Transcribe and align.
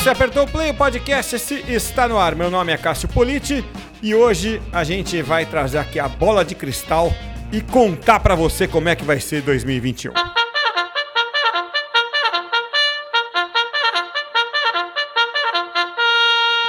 você 0.00 0.08
apertou 0.08 0.44
o 0.44 0.50
play, 0.50 0.70
o 0.70 0.74
podcast 0.74 1.36
está 1.68 2.08
no 2.08 2.18
ar. 2.18 2.34
Meu 2.34 2.50
nome 2.50 2.72
é 2.72 2.78
Cássio 2.78 3.06
Politi 3.06 3.62
e 4.02 4.14
hoje 4.14 4.62
a 4.72 4.82
gente 4.82 5.20
vai 5.20 5.44
trazer 5.44 5.76
aqui 5.76 6.00
a 6.00 6.08
bola 6.08 6.42
de 6.42 6.54
cristal 6.54 7.12
e 7.52 7.60
contar 7.60 8.18
para 8.20 8.34
você 8.34 8.66
como 8.66 8.88
é 8.88 8.96
que 8.96 9.04
vai 9.04 9.20
ser 9.20 9.42
2021. 9.42 10.14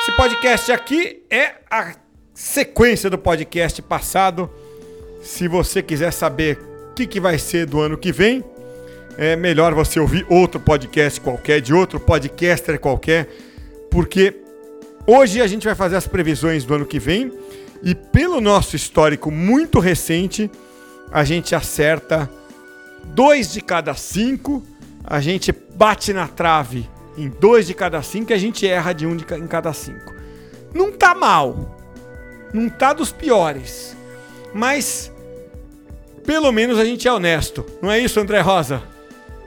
Esse 0.02 0.12
podcast 0.18 0.70
aqui 0.74 1.24
é 1.30 1.56
a 1.72 1.96
sequência 2.34 3.10
do 3.10 3.18
podcast 3.18 3.82
passado. 3.82 4.52
Se 5.22 5.48
você 5.48 5.82
quiser 5.82 6.12
saber 6.12 6.60
o 6.90 6.94
que, 6.96 7.08
que 7.08 7.22
vai 7.22 7.38
ser 7.38 7.66
do 7.66 7.80
ano 7.80 7.98
que 7.98 8.12
vem, 8.12 8.44
é 9.18 9.36
melhor 9.36 9.74
você 9.74 10.00
ouvir 10.00 10.26
outro 10.30 10.60
podcast 10.60 11.20
qualquer, 11.20 11.62
de 11.62 11.74
outro 11.74 12.00
podcaster 12.00 12.80
qualquer, 12.80 13.30
porque 13.90 14.36
hoje 15.06 15.42
a 15.42 15.48
gente 15.48 15.66
vai 15.66 15.76
fazer 15.76 15.96
as 15.96 16.08
previsões 16.08 16.64
do 16.64 16.74
ano 16.74 16.86
que 16.86 17.00
vem 17.00 17.32
e 17.84 17.96
pelo 17.96 18.40
nosso 18.40 18.76
histórico 18.76 19.32
muito 19.32 19.80
recente, 19.80 20.50
a 21.12 21.24
gente 21.24 21.56
acerta 21.56 22.30
dois 23.06 23.52
de 23.52 23.62
cada 23.62 23.94
cinco, 23.94 24.64
a 25.04 25.20
gente 25.20 25.52
bate 25.52 26.14
na 26.14 26.28
trave 26.28 26.88
em 27.18 27.28
dois 27.28 27.68
de 27.68 27.74
cada 27.74 28.02
cinco 28.02 28.32
e 28.32 28.34
a 28.34 28.38
gente 28.38 28.68
erra 28.68 28.94
de 28.94 29.06
um 29.06 29.16
de 29.16 29.26
em 29.34 29.48
cada 29.48 29.74
cinco. 29.74 30.14
Não 30.74 30.92
tá 30.92 31.14
mal, 31.14 31.78
não 32.54 32.70
tá 32.70 32.94
dos 32.94 33.12
piores, 33.12 33.96
mas 34.54 35.12
pelo 36.24 36.52
menos 36.52 36.78
a 36.78 36.86
gente 36.86 37.08
é 37.08 37.12
honesto, 37.12 37.66
não 37.82 37.92
é 37.92 38.00
isso, 38.00 38.20
André 38.20 38.40
Rosa? 38.40 38.91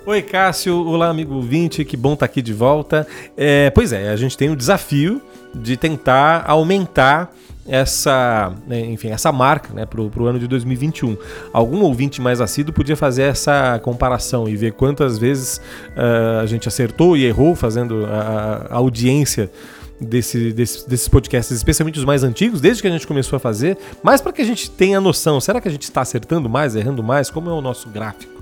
Oi, 0.07 0.21
Cássio. 0.21 0.87
Olá, 0.87 1.09
amigo 1.09 1.41
20. 1.41 1.83
Que 1.83 1.97
bom 1.97 2.13
estar 2.13 2.27
tá 2.27 2.30
aqui 2.30 2.43
de 2.43 2.52
volta. 2.52 3.07
É, 3.35 3.71
pois 3.71 3.91
é, 3.91 4.11
a 4.11 4.16
gente 4.16 4.37
tem 4.37 4.51
o 4.51 4.57
desafio 4.57 5.19
de 5.55 5.79
tentar 5.79 6.45
aumentar 6.46 7.33
essa, 7.66 8.52
né, 8.66 8.80
enfim, 8.80 9.09
essa 9.09 9.33
marca 9.33 9.73
né, 9.73 9.87
para 9.87 10.02
o 10.02 10.27
ano 10.27 10.38
de 10.38 10.46
2021. 10.46 11.16
Algum 11.55 11.80
ouvinte 11.80 12.21
mais 12.21 12.43
assíduo 12.43 12.74
podia 12.74 12.95
fazer 12.96 13.23
essa 13.23 13.80
comparação 13.83 14.46
e 14.46 14.55
ver 14.55 14.73
quantas 14.73 15.16
vezes 15.16 15.57
uh, 15.96 16.41
a 16.43 16.46
gente 16.46 16.68
acertou 16.68 17.16
e 17.16 17.24
errou 17.24 17.57
fazendo 17.57 18.05
a, 18.05 18.66
a 18.68 18.74
audiência 18.77 19.51
desse, 19.99 20.52
desse, 20.52 20.87
desses 20.87 21.09
podcasts, 21.09 21.57
especialmente 21.57 21.99
os 21.99 22.05
mais 22.05 22.23
antigos, 22.23 22.61
desde 22.61 22.83
que 22.83 22.89
a 22.89 22.91
gente 22.91 23.07
começou 23.07 23.39
a 23.39 23.41
fazer, 23.41 23.79
mas 24.02 24.21
para 24.21 24.35
que 24.35 24.43
a 24.43 24.45
gente 24.45 24.71
tenha 24.71 25.01
noção, 25.01 25.41
será 25.41 25.63
que 25.63 25.68
a 25.68 25.71
gente 25.71 25.85
está 25.85 26.02
acertando 26.02 26.46
mais, 26.46 26.77
errando 26.77 27.02
mais? 27.02 27.30
Como 27.30 27.49
é 27.49 27.52
o 27.55 27.63
nosso 27.63 27.89
gráfico? 27.89 28.34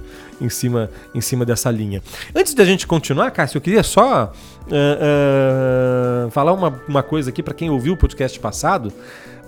Em 0.42 0.48
cima, 0.48 0.90
em 1.14 1.20
cima 1.20 1.44
dessa 1.44 1.70
linha. 1.70 2.02
Antes 2.34 2.54
da 2.54 2.64
gente 2.64 2.86
continuar, 2.86 3.30
Cássio, 3.30 3.58
eu 3.58 3.62
queria 3.62 3.82
só 3.82 4.32
uh, 4.66 6.26
uh, 6.26 6.30
falar 6.30 6.52
uma, 6.52 6.82
uma 6.88 7.02
coisa 7.02 7.30
aqui 7.30 7.42
para 7.42 7.54
quem 7.54 7.70
ouviu 7.70 7.94
o 7.94 7.96
podcast 7.96 8.38
passado. 8.38 8.92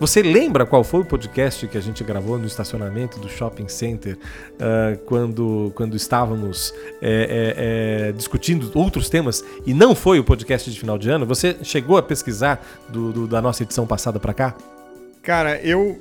Você 0.00 0.22
lembra 0.22 0.66
qual 0.66 0.82
foi 0.82 1.00
o 1.00 1.04
podcast 1.04 1.68
que 1.68 1.78
a 1.78 1.80
gente 1.80 2.02
gravou 2.02 2.36
no 2.36 2.46
estacionamento 2.46 3.20
do 3.20 3.28
shopping 3.28 3.68
center 3.68 4.18
uh, 4.54 4.98
quando, 5.04 5.70
quando 5.76 5.96
estávamos 5.96 6.74
é, 7.00 8.08
é, 8.08 8.08
é, 8.08 8.12
discutindo 8.12 8.70
outros 8.74 9.08
temas 9.08 9.44
e 9.64 9.72
não 9.72 9.94
foi 9.94 10.18
o 10.18 10.24
podcast 10.24 10.68
de 10.68 10.78
final 10.78 10.98
de 10.98 11.08
ano? 11.08 11.24
Você 11.26 11.56
chegou 11.62 11.96
a 11.96 12.02
pesquisar 12.02 12.64
do, 12.88 13.12
do 13.12 13.26
da 13.28 13.40
nossa 13.40 13.62
edição 13.62 13.86
passada 13.86 14.18
para 14.18 14.34
cá? 14.34 14.56
Cara, 15.22 15.60
eu 15.62 16.00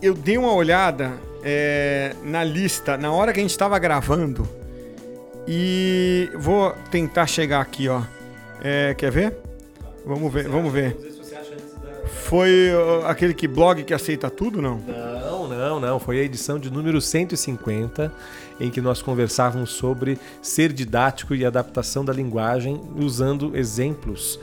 eu 0.00 0.14
dei 0.14 0.38
uma 0.38 0.52
olhada 0.52 1.12
é, 1.42 2.14
na 2.22 2.44
lista 2.44 2.96
na 2.96 3.12
hora 3.12 3.32
que 3.32 3.40
a 3.40 3.42
gente 3.42 3.50
estava 3.50 3.78
gravando 3.78 4.48
e 5.46 6.30
vou 6.36 6.72
tentar 6.90 7.26
chegar 7.26 7.60
aqui, 7.60 7.88
ó. 7.88 8.02
É, 8.62 8.94
quer 8.94 9.10
ver? 9.10 9.36
Vamos 10.06 10.32
ver, 10.32 10.48
vamos 10.48 10.72
ver. 10.72 10.96
Foi 12.24 12.70
aquele 13.06 13.34
que 13.34 13.48
blog 13.48 13.82
que 13.82 13.92
aceita 13.92 14.30
tudo, 14.30 14.62
não? 14.62 14.78
Não, 14.78 14.94
não, 15.80 15.80
não. 15.80 15.98
Foi 15.98 16.20
a 16.20 16.22
edição 16.22 16.58
de 16.58 16.70
número 16.70 17.00
150 17.00 18.12
em 18.60 18.70
que 18.70 18.80
nós 18.80 19.02
conversávamos 19.02 19.70
sobre 19.70 20.18
ser 20.40 20.72
didático 20.72 21.34
e 21.34 21.44
adaptação 21.44 22.04
da 22.04 22.12
linguagem 22.12 22.80
usando 22.96 23.56
exemplos 23.56 24.38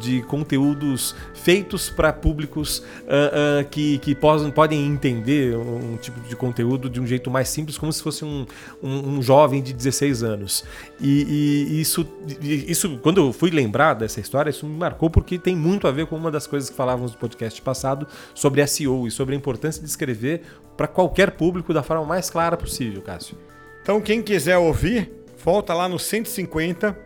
de 0.00 0.22
conteúdos 0.22 1.14
feitos 1.34 1.90
para 1.90 2.12
públicos 2.12 2.78
uh, 2.78 3.62
uh, 3.62 3.68
que, 3.68 3.98
que 3.98 4.14
possam, 4.14 4.50
podem 4.50 4.86
entender 4.86 5.56
um 5.56 5.96
tipo 5.96 6.20
de 6.20 6.36
conteúdo 6.36 6.88
de 6.88 7.00
um 7.00 7.06
jeito 7.06 7.30
mais 7.30 7.48
simples, 7.48 7.76
como 7.76 7.92
se 7.92 8.02
fosse 8.02 8.24
um, 8.24 8.46
um, 8.82 9.16
um 9.16 9.22
jovem 9.22 9.62
de 9.62 9.72
16 9.72 10.22
anos. 10.22 10.64
E, 11.00 11.68
e 11.70 11.80
isso, 11.80 12.06
isso, 12.40 12.98
quando 13.02 13.18
eu 13.18 13.32
fui 13.32 13.50
lembrar 13.50 13.94
dessa 13.94 14.20
história, 14.20 14.50
isso 14.50 14.66
me 14.66 14.76
marcou 14.76 15.10
porque 15.10 15.38
tem 15.38 15.56
muito 15.56 15.88
a 15.88 15.90
ver 15.90 16.06
com 16.06 16.16
uma 16.16 16.30
das 16.30 16.46
coisas 16.46 16.70
que 16.70 16.76
falávamos 16.76 17.12
no 17.12 17.18
podcast 17.18 17.60
passado 17.60 18.06
sobre 18.34 18.64
SEO 18.66 19.06
e 19.06 19.10
sobre 19.10 19.34
a 19.34 19.38
importância 19.38 19.82
de 19.82 19.88
escrever 19.88 20.42
para 20.76 20.86
qualquer 20.86 21.32
público 21.32 21.72
da 21.72 21.82
forma 21.82 22.04
mais 22.04 22.30
clara 22.30 22.56
possível, 22.56 23.02
Cássio. 23.02 23.36
Então, 23.82 24.00
quem 24.00 24.22
quiser 24.22 24.56
ouvir, 24.56 25.12
volta 25.42 25.74
lá 25.74 25.88
no 25.88 25.98
150. 25.98 26.98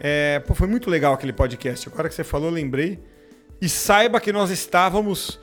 É, 0.00 0.40
pô, 0.40 0.54
foi 0.54 0.66
muito 0.66 0.90
legal 0.90 1.12
aquele 1.12 1.32
podcast. 1.32 1.88
Agora 1.88 2.08
que 2.08 2.14
você 2.14 2.24
falou, 2.24 2.50
lembrei. 2.50 2.98
E 3.60 3.68
saiba 3.68 4.20
que 4.20 4.32
nós 4.32 4.50
estávamos 4.50 5.38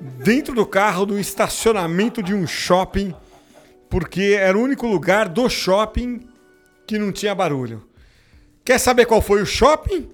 dentro 0.00 0.54
do 0.54 0.66
carro 0.66 1.06
do 1.06 1.18
estacionamento 1.18 2.22
de 2.22 2.34
um 2.34 2.46
shopping, 2.46 3.14
porque 3.88 4.36
era 4.38 4.56
o 4.56 4.62
único 4.62 4.86
lugar 4.86 5.28
do 5.28 5.48
shopping 5.48 6.28
que 6.86 6.98
não 6.98 7.12
tinha 7.12 7.34
barulho. 7.34 7.86
Quer 8.64 8.78
saber 8.78 9.06
qual 9.06 9.22
foi 9.22 9.42
o 9.42 9.46
shopping? 9.46 10.10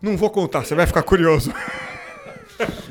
Não 0.00 0.16
vou 0.16 0.30
contar, 0.30 0.64
você 0.64 0.74
vai 0.74 0.86
ficar 0.86 1.02
curioso. 1.02 1.52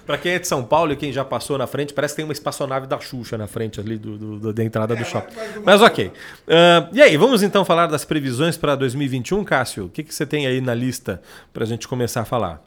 para 0.06 0.18
quem 0.18 0.34
é 0.34 0.40
de 0.40 0.48
São 0.48 0.64
Paulo 0.64 0.94
e 0.94 0.96
quem 0.96 1.12
já 1.12 1.26
passou 1.26 1.58
na 1.58 1.66
frente, 1.66 1.94
parece 1.94 2.14
que 2.14 2.18
tem 2.18 2.26
uma 2.26 2.34
espaçonave 2.34 2.88
da 2.88 3.00
Xuxa 3.00 3.38
na 3.38 3.48
frente 3.48 3.80
ali 3.80 3.98
do, 3.98 4.18
do 4.18 4.54
da 4.54 4.64
entrada 4.64 4.94
é, 4.94 4.98
do 4.98 5.06
shopping. 5.06 5.34
Mas 5.64 5.82
ok. 5.82 6.08
Uh, 6.08 6.12
e 6.94 7.02
aí, 7.02 7.18
vamos 7.18 7.42
então 7.42 7.66
falar 7.66 7.88
das 7.88 8.06
previsões 8.06 8.58
para 8.58 8.76
2021, 8.76 9.44
Cássio? 9.44 9.86
O 9.86 9.90
que, 9.90 10.04
que 10.04 10.14
você 10.14 10.26
tem 10.26 10.46
aí 10.46 10.62
na 10.62 10.74
lista 10.74 11.22
para 11.52 11.64
a 11.64 11.68
gente 11.68 11.88
começar 11.88 12.22
a 12.22 12.26
falar? 12.26 12.64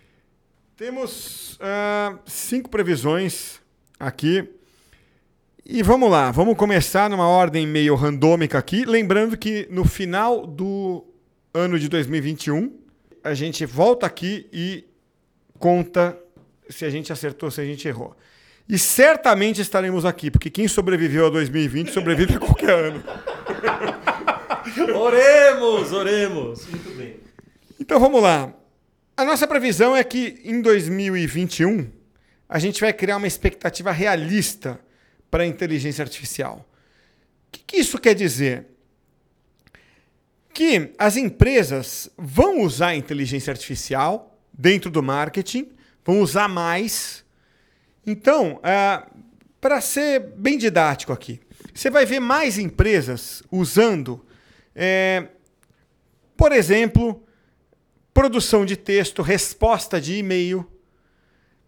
Temos 0.76 1.54
uh, 1.54 2.18
cinco 2.26 2.68
previsões 2.68 3.60
aqui. 3.98 4.48
E 5.64 5.82
vamos 5.82 6.10
lá, 6.10 6.30
vamos 6.30 6.56
começar 6.56 7.10
numa 7.10 7.28
ordem 7.28 7.66
meio 7.66 7.94
randômica 7.94 8.58
aqui. 8.58 8.84
Lembrando 8.84 9.36
que 9.36 9.68
no 9.70 9.84
final 9.84 10.46
do 10.46 11.04
ano 11.52 11.78
de 11.78 11.88
2021, 11.88 12.72
a 13.22 13.34
gente 13.34 13.66
volta 13.66 14.06
aqui 14.06 14.48
e 14.52 14.84
conta 15.58 16.16
se 16.68 16.84
a 16.84 16.90
gente 16.90 17.12
acertou, 17.12 17.50
se 17.50 17.60
a 17.60 17.64
gente 17.64 17.86
errou. 17.86 18.16
E 18.68 18.78
certamente 18.78 19.62
estaremos 19.62 20.04
aqui, 20.04 20.30
porque 20.30 20.50
quem 20.50 20.68
sobreviveu 20.68 21.26
a 21.26 21.30
2020 21.30 21.90
sobrevive 21.90 22.34
a 22.34 22.38
qualquer 22.38 22.70
ano. 22.70 23.04
oremos, 24.94 25.92
oremos. 25.92 26.66
Muito 26.66 26.90
bem. 26.96 27.16
Então 27.80 27.98
vamos 27.98 28.22
lá. 28.22 28.52
A 29.16 29.24
nossa 29.24 29.46
previsão 29.46 29.96
é 29.96 30.04
que 30.04 30.40
em 30.44 30.60
2021 30.60 31.90
a 32.48 32.58
gente 32.58 32.80
vai 32.80 32.92
criar 32.92 33.16
uma 33.16 33.26
expectativa 33.26 33.90
realista 33.90 34.78
para 35.30 35.42
a 35.42 35.46
inteligência 35.46 36.02
artificial. 36.02 36.68
O 37.48 37.52
que, 37.52 37.62
que 37.66 37.76
isso 37.78 37.98
quer 37.98 38.14
dizer? 38.14 38.66
Que 40.52 40.92
as 40.98 41.16
empresas 41.16 42.10
vão 42.16 42.60
usar 42.60 42.88
a 42.88 42.96
inteligência 42.96 43.50
artificial 43.50 44.38
dentro 44.52 44.90
do 44.90 45.02
marketing 45.02 45.70
vão 46.08 46.22
usar 46.22 46.48
mais. 46.48 47.22
Então, 48.06 48.58
é, 48.62 49.06
para 49.60 49.78
ser 49.82 50.20
bem 50.20 50.56
didático 50.56 51.12
aqui, 51.12 51.38
você 51.74 51.90
vai 51.90 52.06
ver 52.06 52.18
mais 52.18 52.56
empresas 52.56 53.42
usando, 53.52 54.24
é, 54.74 55.28
por 56.34 56.50
exemplo, 56.50 57.22
produção 58.14 58.64
de 58.64 58.74
texto, 58.74 59.20
resposta 59.20 60.00
de 60.00 60.16
e-mail, 60.16 60.66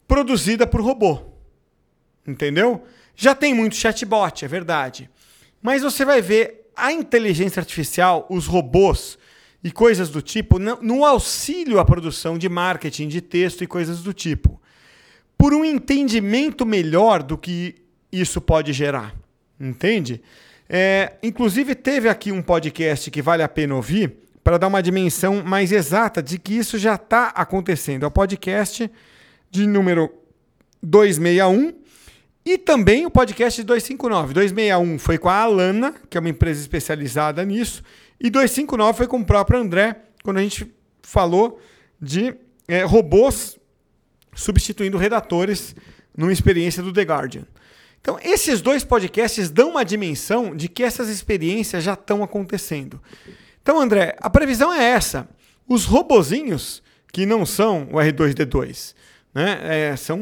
produzida 0.09 0.67
por 0.67 0.81
robô. 0.81 1.21
Entendeu? 2.27 2.83
Já 3.15 3.35
tem 3.35 3.53
muito 3.53 3.77
chatbot, 3.77 4.43
é 4.43 4.49
verdade. 4.49 5.11
Mas 5.61 5.83
você 5.83 6.03
vai 6.03 6.23
ver 6.23 6.71
a 6.75 6.91
inteligência 6.91 7.61
artificial, 7.61 8.27
os 8.31 8.47
robôs, 8.47 9.19
e 9.63 9.71
coisas 9.71 10.09
do 10.09 10.23
tipo, 10.23 10.59
no 10.59 11.05
auxílio 11.05 11.79
à 11.79 11.85
produção 11.85 12.39
de 12.39 12.49
marketing 12.49 13.09
de 13.09 13.21
texto 13.21 13.63
e 13.63 13.67
coisas 13.67 14.03
do 14.03 14.13
tipo, 14.13 14.61
por 15.37 15.53
um 15.53 15.65
entendimento 15.65 16.65
melhor 16.65 17.23
do 17.23 17.37
que 17.37 17.75
isso 18.11 18.41
pode 18.41 18.73
gerar. 18.73 19.15
Entende? 19.59 20.23
É, 20.69 21.15
inclusive, 21.23 21.75
teve 21.75 22.09
aqui 22.09 22.33
um 22.33 22.41
podcast 22.41 23.11
que 23.11 23.21
vale 23.21 23.43
a 23.43 23.49
pena 23.49 23.75
ouvir 23.75 24.17
para 24.43 24.57
dar 24.57 24.69
uma 24.69 24.83
dimensão 24.83 25.43
mais 25.45 25.73
exata 25.73 26.23
de 26.23 26.39
que 26.39 26.55
isso 26.55 26.79
já 26.79 26.95
está 26.95 27.29
acontecendo. 27.29 28.05
É 28.05 28.07
o 28.07 28.11
podcast 28.11 28.91
de 29.51 29.67
número 29.67 30.11
261 30.83 31.75
e 32.45 32.57
também 32.57 33.05
o 33.05 33.11
podcast 33.11 33.61
de 33.61 33.67
259. 33.67 34.33
261 34.33 34.99
foi 34.99 35.19
com 35.19 35.29
a 35.29 35.35
Alana, 35.35 35.95
que 36.09 36.17
é 36.17 36.21
uma 36.21 36.31
empresa 36.31 36.61
especializada 36.61 37.45
nisso, 37.45 37.83
e 38.21 38.29
259 38.29 38.99
foi 38.99 39.07
com 39.07 39.21
o 39.21 39.25
próprio 39.25 39.59
André, 39.59 39.97
quando 40.23 40.37
a 40.37 40.43
gente 40.43 40.71
falou 41.03 41.61
de 42.01 42.35
é, 42.69 42.85
robôs 42.85 43.59
substituindo 44.35 44.99
redatores 44.99 45.75
numa 46.17 46.33
experiência 46.33 46.83
do 46.83 46.93
The 46.93 47.03
Guardian. 47.03 47.47
Então, 48.01 48.19
esses 48.23 48.61
dois 48.61 48.85
podcasts 48.85 49.51
dão 49.51 49.71
uma 49.71 49.85
dimensão 49.85 50.55
de 50.55 50.69
que 50.69 50.83
essas 50.83 51.09
experiências 51.09 51.85
já 51.85 51.95
estão 51.95 52.23
acontecendo. 52.23 53.01
Então, 53.63 53.81
André, 53.81 54.17
a 54.21 54.31
previsão 54.31 54.73
é 54.73 54.83
essa. 54.83 55.29
Os 55.69 55.85
robozinhos, 55.85 56.83
que 57.13 57.27
não 57.27 57.45
são 57.45 57.89
o 57.93 57.97
R2D2, 57.97 58.95
né, 59.35 59.61
é, 59.63 59.97
são 59.97 60.21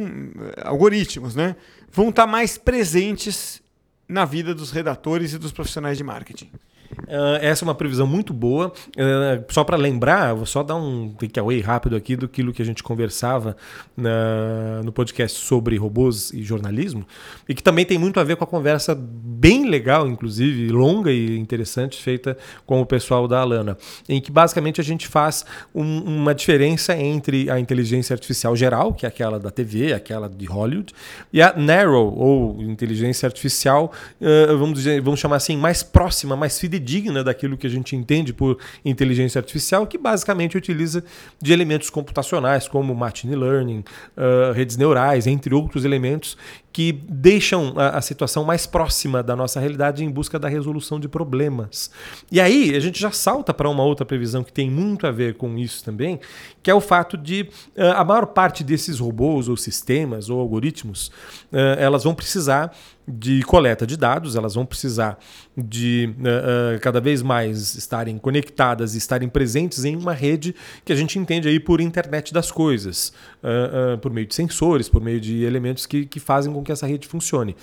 é, 0.57 0.67
algoritmos, 0.67 1.35
né, 1.35 1.57
vão 1.91 2.11
estar 2.11 2.27
mais 2.27 2.59
presentes 2.59 3.63
na 4.09 4.25
vida 4.25 4.55
dos 4.55 4.71
redatores 4.71 5.33
e 5.33 5.39
dos 5.39 5.53
profissionais 5.53 5.97
de 5.97 6.05
marketing. 6.05 6.51
Uh, 6.91 7.37
essa 7.41 7.65
é 7.65 7.67
uma 7.67 7.75
previsão 7.75 8.07
muito 8.07 8.33
boa. 8.33 8.73
Uh, 8.97 9.45
só 9.49 9.63
para 9.63 9.77
lembrar, 9.77 10.35
vou 10.35 10.47
só 10.47 10.63
dar 10.63 10.77
um 10.77 11.11
takeaway 11.11 11.61
rápido 11.61 11.97
aqui 11.97 12.17
do 12.17 12.29
que 12.29 12.43
a 12.61 12.65
gente 12.65 12.83
conversava 12.83 13.57
na, 13.97 14.83
no 14.83 14.93
podcast 14.93 15.39
sobre 15.39 15.77
robôs 15.77 16.33
e 16.33 16.43
jornalismo, 16.43 17.07
e 17.49 17.55
que 17.55 17.63
também 17.63 17.85
tem 17.85 17.99
muito 17.99 18.19
a 18.19 18.25
ver 18.25 18.37
com 18.37 18.45
a 18.45 18.47
conversa 18.47 18.95
bem 18.99 19.69
legal, 19.69 20.09
inclusive, 20.09 20.69
longa 20.69 21.13
e 21.13 21.39
interessante, 21.39 22.03
feita 22.03 22.37
com 22.67 22.81
o 22.81 22.87
pessoal 22.87 23.29
da 23.29 23.41
Alana, 23.41 23.77
em 24.09 24.21
que 24.21 24.31
basicamente 24.31 24.81
a 24.81 24.85
gente 24.85 25.07
faz 25.07 25.45
um, 25.75 26.01
uma 26.01 26.35
diferença 26.35 26.97
entre 26.97 27.51
a 27.51 27.61
inteligência 27.61 28.15
artificial 28.15 28.57
geral, 28.57 28.95
que 28.95 29.05
é 29.05 29.09
aquela 29.09 29.39
da 29.39 29.51
TV, 29.51 29.93
aquela 29.93 30.29
de 30.29 30.47
Hollywood, 30.47 30.93
e 31.33 31.43
a 31.43 31.55
narrow, 31.57 32.17
ou 32.17 32.63
inteligência 32.63 33.27
artificial, 33.27 33.93
uh, 34.21 34.59
vamos, 34.59 34.79
dizer, 34.79 35.01
vamos 35.01 35.21
chamar 35.21 35.37
assim, 35.37 35.57
mais 35.57 35.83
próxima, 35.83 36.37
mais 36.37 36.59
fidedigna 36.59 36.78
digna 36.79 37.23
daquilo 37.23 37.57
que 37.57 37.67
a 37.67 37.71
gente 37.71 37.95
entende 37.95 38.33
por 38.33 38.59
inteligência 38.85 39.39
artificial, 39.39 39.87
que 39.87 39.99
basicamente 39.99 40.57
utiliza 40.57 41.05
de 41.41 41.53
elementos 41.53 41.91
computacionais 41.91 42.69
como 42.69 42.95
machine 42.95 43.35
learning, 43.35 43.85
uh, 44.17 44.53
redes 44.53 44.77
neurais, 44.77 45.27
entre 45.27 45.55
outros 45.55 45.85
elementos 45.85 46.37
que 46.79 46.93
deixam 46.93 47.75
a, 47.77 47.99
a, 47.99 48.01
situação 48.01 48.45
mais 48.45 48.65
próxima 48.65 49.21
da 49.21 49.35
nossa 49.35 49.59
realidade 49.59 50.05
em 50.05 50.09
busca 50.09 50.39
da 50.39 50.47
resolução 50.47 51.01
de 51.01 51.09
problemas. 51.09 51.91
E 52.31 52.41
aí 52.41 52.73
a 52.77 52.79
gente 52.79 53.01
já 53.01 53.11
salta 53.11 53.53
para 53.53 53.69
uma 53.69 53.83
outra 53.83 54.07
previsão 54.07 54.45
que 54.45 54.53
tem 54.53 54.71
muito 54.71 55.05
a 55.05 55.11
ver 55.11 55.35
com 55.35 55.59
isso 55.59 55.83
também, 55.83 56.21
que 56.63 56.71
é 56.71 56.75
o 56.75 56.81
fato 56.81 57.17
de 57.17 57.49
uh, 57.77 57.95
a 57.97 58.05
maior 58.05 58.27
parte 58.27 58.63
desses 58.63 59.01
robôs 59.01 59.49
ou 59.49 59.57
sistemas 59.57 60.31
ou 60.31 60.39
algoritmos, 60.39 61.09
uh, 61.51 61.75
elas 61.81 62.05
vão 62.05 62.15
precisar 62.15 62.73
de 63.09 63.43
coleta 63.43 63.87
de 63.87 63.97
dados, 63.97 64.37
elas 64.37 64.55
vão 64.55 64.67
precisar 64.67 65.19
de 65.57 66.15
uh, 66.19 66.79
cada 66.81 67.01
vez 67.01 67.23
mais 67.23 67.75
estarem 67.75 68.19
conectadas 68.19 68.95
e 68.95 68.99
estarem 68.99 69.29
presentes 69.29 69.85
em 69.85 69.97
uma 69.97 70.13
rede 70.13 70.55
que 70.85 70.93
a 70.93 70.97
gente 70.97 71.19
entende 71.19 71.49
aí 71.49 71.59
por 71.59 71.81
internet 71.81 72.35
das 72.35 72.53
coisas, 72.53 73.13
uh, 73.43 73.99
por 73.99 74.13
meio 74.13 74.27
de 74.27 74.35
sensores, 74.35 74.89
por 74.89 75.03
meio 75.03 75.21
de 75.21 75.45
elementos 75.45 75.87
que, 75.87 76.07
que 76.07 76.21
fazem 76.21 76.53
com 76.53 76.63
que 76.63 76.73
essa 76.73 76.87
rede 76.87 77.07
funcione. 77.07 77.57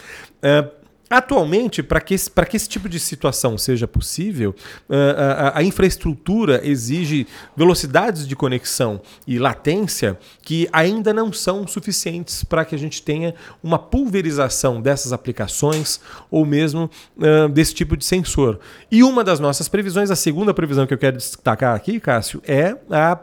Atualmente, 1.10 1.84
para 1.84 2.02
que, 2.02 2.16
esse, 2.16 2.32
que 2.32 2.58
esse 2.58 2.68
tipo 2.68 2.90
de 2.90 3.00
situação 3.00 3.58
seja 3.58 3.88
possível, 3.88 4.56
a, 4.90 5.60
a, 5.60 5.64
infraestrutura 5.64 6.62
exige 6.64 7.28
velocidades 7.56 8.28
de 8.28 8.36
conexão 8.36 9.00
e 9.28 9.38
latência 9.38 10.18
que 10.42 10.68
ainda 10.74 11.14
não 11.14 11.32
são 11.32 11.68
suficientes 11.68 12.44
para 12.44 12.66
que 12.66 12.74
a 12.74 12.78
gente 12.78 13.04
tenha 13.04 13.36
uma 13.62 13.78
pulverização 13.78 14.82
dessas 14.82 15.14
aplicações 15.14 16.00
ou 16.32 16.44
mesmo 16.44 16.90
uh, 17.18 17.48
desse 17.50 17.76
tipo 17.76 17.96
de 17.96 18.04
sensor. 18.04 18.60
E 18.92 19.04
uma 19.04 19.24
das 19.24 19.40
nossas 19.40 19.68
previsões, 19.68 20.10
a 20.10 20.16
segunda 20.16 20.56
previsão 20.56 20.88
que 20.88 20.94
eu 20.94 20.98
quero 20.98 21.18
destacar 21.18 21.76
aqui, 21.76 22.00
Cássio, 22.00 22.42
é 22.48 22.76
a 22.90 23.16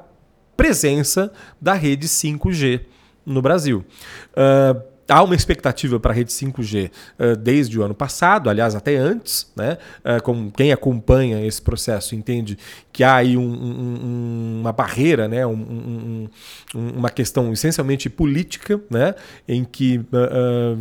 presença 0.57 1.33
da 1.61 1.75
rede 1.75 2.09
5G 2.09 2.83
no 3.25 3.41
Brasil. 3.41 3.85
Uh, 4.33 4.83
há 5.09 5.23
uma 5.23 5.35
expectativa 5.35 5.99
para 6.01 6.13
a 6.13 6.15
rede 6.15 6.33
5G 6.33 6.91
uh, 7.19 7.37
desde 7.37 7.79
o 7.79 7.83
ano 7.83 7.95
passado, 7.95 8.49
aliás, 8.49 8.75
até 8.75 8.97
antes. 8.97 9.51
Né? 9.57 9.79
Uh, 10.05 10.23
com 10.23 10.51
quem 10.51 10.73
acompanha 10.73 11.45
esse 11.45 11.61
processo 11.61 12.15
entende 12.15 12.59
que 12.93 13.03
há 13.03 13.17
aí 13.17 13.37
um, 13.37 13.43
um, 13.43 14.61
uma 14.61 14.73
barreira, 14.73 15.27
né? 15.27 15.47
Um, 15.47 16.29
uma 16.75 17.09
questão 17.09 17.53
essencialmente 17.53 18.11
política, 18.11 18.81
né? 18.91 19.15
em 19.49 19.65
que 19.65 19.99
uh, 19.99 20.79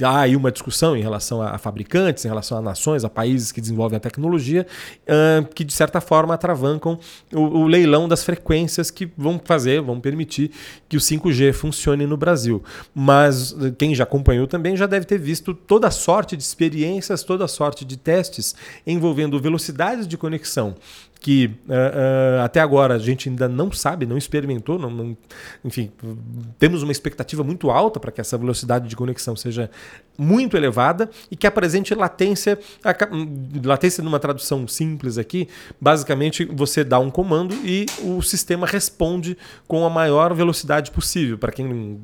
há 0.00 0.20
aí 0.20 0.36
uma 0.36 0.52
discussão 0.52 0.96
em 0.96 1.02
relação 1.02 1.42
a, 1.42 1.58
fabricantes, 1.58 2.24
em 2.24 2.28
relação 2.28 2.58
a 2.58 2.62
nações, 2.62 3.04
a 3.04 3.10
países 3.10 3.50
que 3.50 3.60
desenvolvem 3.60 3.96
a 3.96 4.00
tecnologia, 4.00 4.66
uh, 5.02 5.46
que 5.52 5.64
de 5.64 5.72
certa 5.72 6.00
forma 6.00 6.34
atravancam 6.34 6.98
o, 7.32 7.40
o, 7.40 7.66
leilão 7.66 8.08
das 8.08 8.22
frequências 8.24 8.90
que 8.90 9.10
vão 9.16 9.40
fazer, 9.44 9.80
vão 9.80 10.00
permitir 10.00 10.50
que 10.88 10.96
o 10.96 11.00
5G 11.00 11.52
funcione 11.52 12.06
no 12.06 12.16
Brasil. 12.16 12.62
Mas 12.94 13.54
quem 13.78 13.94
já 13.94 14.04
acompanhou 14.04 14.46
também 14.46 14.76
já 14.76 14.86
deve 14.86 15.06
ter 15.06 15.18
visto 15.18 15.54
toda 15.54 15.90
sorte 15.90 16.36
de 16.36 16.42
experiências, 16.42 17.22
toda 17.24 17.48
sorte 17.48 17.84
de 17.84 17.96
testes 17.96 18.54
envolvendo 18.86 19.40
velocidades 19.40 20.06
de 20.06 20.16
conexão 20.16 20.76
que 21.22 21.46
uh, 21.46 21.70
uh, 21.70 22.42
até 22.42 22.58
agora 22.58 22.96
a 22.96 22.98
gente 22.98 23.28
ainda 23.28 23.48
não 23.48 23.70
sabe, 23.70 24.04
não 24.04 24.18
experimentou, 24.18 24.76
não, 24.76 24.90
não, 24.90 25.16
enfim, 25.64 25.92
temos 26.58 26.82
uma 26.82 26.90
expectativa 26.90 27.44
muito 27.44 27.70
alta 27.70 28.00
para 28.00 28.10
que 28.10 28.20
essa 28.20 28.36
velocidade 28.36 28.88
de 28.88 28.96
conexão 28.96 29.36
seja 29.36 29.70
muito 30.18 30.56
elevada 30.56 31.08
e 31.30 31.36
que 31.36 31.46
apresente 31.46 31.94
latência, 31.94 32.58
latência 33.64 34.02
numa 34.02 34.18
tradução 34.18 34.66
simples 34.66 35.16
aqui, 35.16 35.48
basicamente 35.80 36.44
você 36.44 36.82
dá 36.82 36.98
um 36.98 37.08
comando 37.10 37.54
e 37.64 37.86
o 38.02 38.20
sistema 38.20 38.66
responde 38.66 39.38
com 39.68 39.86
a 39.86 39.90
maior 39.90 40.34
velocidade 40.34 40.90
possível. 40.90 41.38
Para 41.38 41.52
quem, 41.52 42.00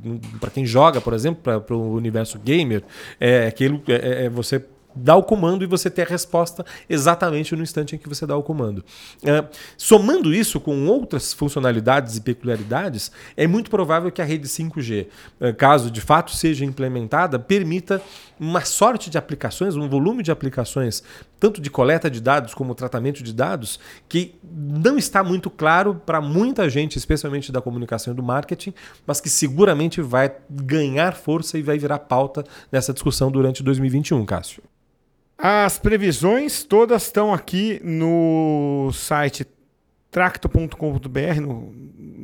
quem 0.54 0.64
joga, 0.64 1.00
por 1.00 1.12
exemplo, 1.12 1.60
para 1.60 1.74
o 1.76 1.92
universo 1.92 2.38
gamer, 2.38 2.84
é 3.18 3.48
aquilo 3.48 3.82
é, 3.88 4.26
é 4.26 4.28
você 4.28 4.64
dá 4.94 5.14
o 5.14 5.22
comando 5.22 5.62
e 5.62 5.66
você 5.66 5.90
ter 5.90 6.02
a 6.02 6.06
resposta 6.06 6.64
exatamente 6.88 7.54
no 7.54 7.62
instante 7.62 7.94
em 7.94 7.98
que 7.98 8.08
você 8.08 8.26
dá 8.26 8.36
o 8.36 8.42
comando. 8.42 8.84
É, 9.24 9.44
somando 9.76 10.34
isso 10.34 10.60
com 10.60 10.86
outras 10.86 11.32
funcionalidades 11.32 12.16
e 12.16 12.20
peculiaridades, 12.20 13.10
é 13.36 13.46
muito 13.46 13.70
provável 13.70 14.10
que 14.10 14.20
a 14.20 14.24
rede 14.24 14.48
5G, 14.48 15.06
é, 15.40 15.52
caso 15.52 15.90
de 15.90 16.00
fato 16.00 16.32
seja 16.32 16.64
implementada, 16.64 17.38
permita 17.38 18.02
uma 18.38 18.64
sorte 18.64 19.10
de 19.10 19.18
aplicações, 19.18 19.76
um 19.76 19.88
volume 19.88 20.22
de 20.22 20.30
aplicações, 20.30 21.02
tanto 21.38 21.60
de 21.60 21.70
coleta 21.70 22.10
de 22.10 22.20
dados 22.20 22.54
como 22.54 22.74
tratamento 22.74 23.22
de 23.22 23.32
dados, 23.32 23.78
que 24.08 24.34
não 24.42 24.98
está 24.98 25.22
muito 25.22 25.50
claro 25.50 25.94
para 26.04 26.20
muita 26.20 26.68
gente, 26.68 26.96
especialmente 26.96 27.52
da 27.52 27.60
comunicação 27.60 28.12
e 28.12 28.16
do 28.16 28.22
marketing, 28.22 28.74
mas 29.06 29.20
que 29.20 29.30
seguramente 29.30 30.00
vai 30.00 30.32
ganhar 30.50 31.14
força 31.14 31.58
e 31.58 31.62
vai 31.62 31.78
virar 31.78 32.00
pauta 32.00 32.44
nessa 32.70 32.92
discussão 32.92 33.30
durante 33.30 33.62
2021, 33.62 34.24
Cássio. 34.24 34.62
As 35.36 35.78
previsões 35.78 36.64
todas 36.64 37.04
estão 37.04 37.32
aqui 37.32 37.80
no 37.84 38.90
site 38.92 39.46
tracto.com.br, 40.10 41.40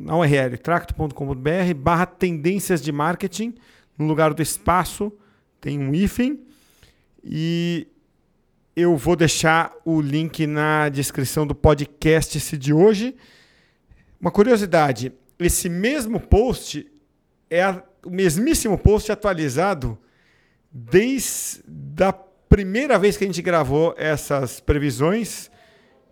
na 0.05 0.17
URL 0.17 0.57
tracto.com.br, 0.57 1.73
barra 1.77 2.05
tendências 2.05 2.81
de 2.81 2.91
marketing. 2.91 3.55
No 3.97 4.05
lugar 4.05 4.33
do 4.33 4.41
espaço 4.41 5.13
tem 5.61 5.79
um 5.79 5.95
hífen. 5.95 6.41
E 7.23 7.87
eu 8.75 8.97
vou 8.97 9.15
deixar 9.15 9.73
o 9.85 10.01
link 10.01 10.45
na 10.45 10.89
descrição 10.89 11.47
do 11.47 11.55
podcast 11.55 12.57
de 12.57 12.73
hoje. 12.73 13.15
Uma 14.19 14.31
curiosidade: 14.31 15.13
esse 15.39 15.69
mesmo 15.69 16.19
post 16.19 16.85
é 17.49 17.69
o 18.05 18.09
mesmíssimo 18.09 18.77
post 18.77 19.11
atualizado 19.11 19.97
desde 20.71 21.63
a 22.03 22.11
primeira 22.11 22.99
vez 22.99 23.15
que 23.15 23.23
a 23.23 23.27
gente 23.27 23.41
gravou 23.41 23.95
essas 23.97 24.59
previsões, 24.59 25.49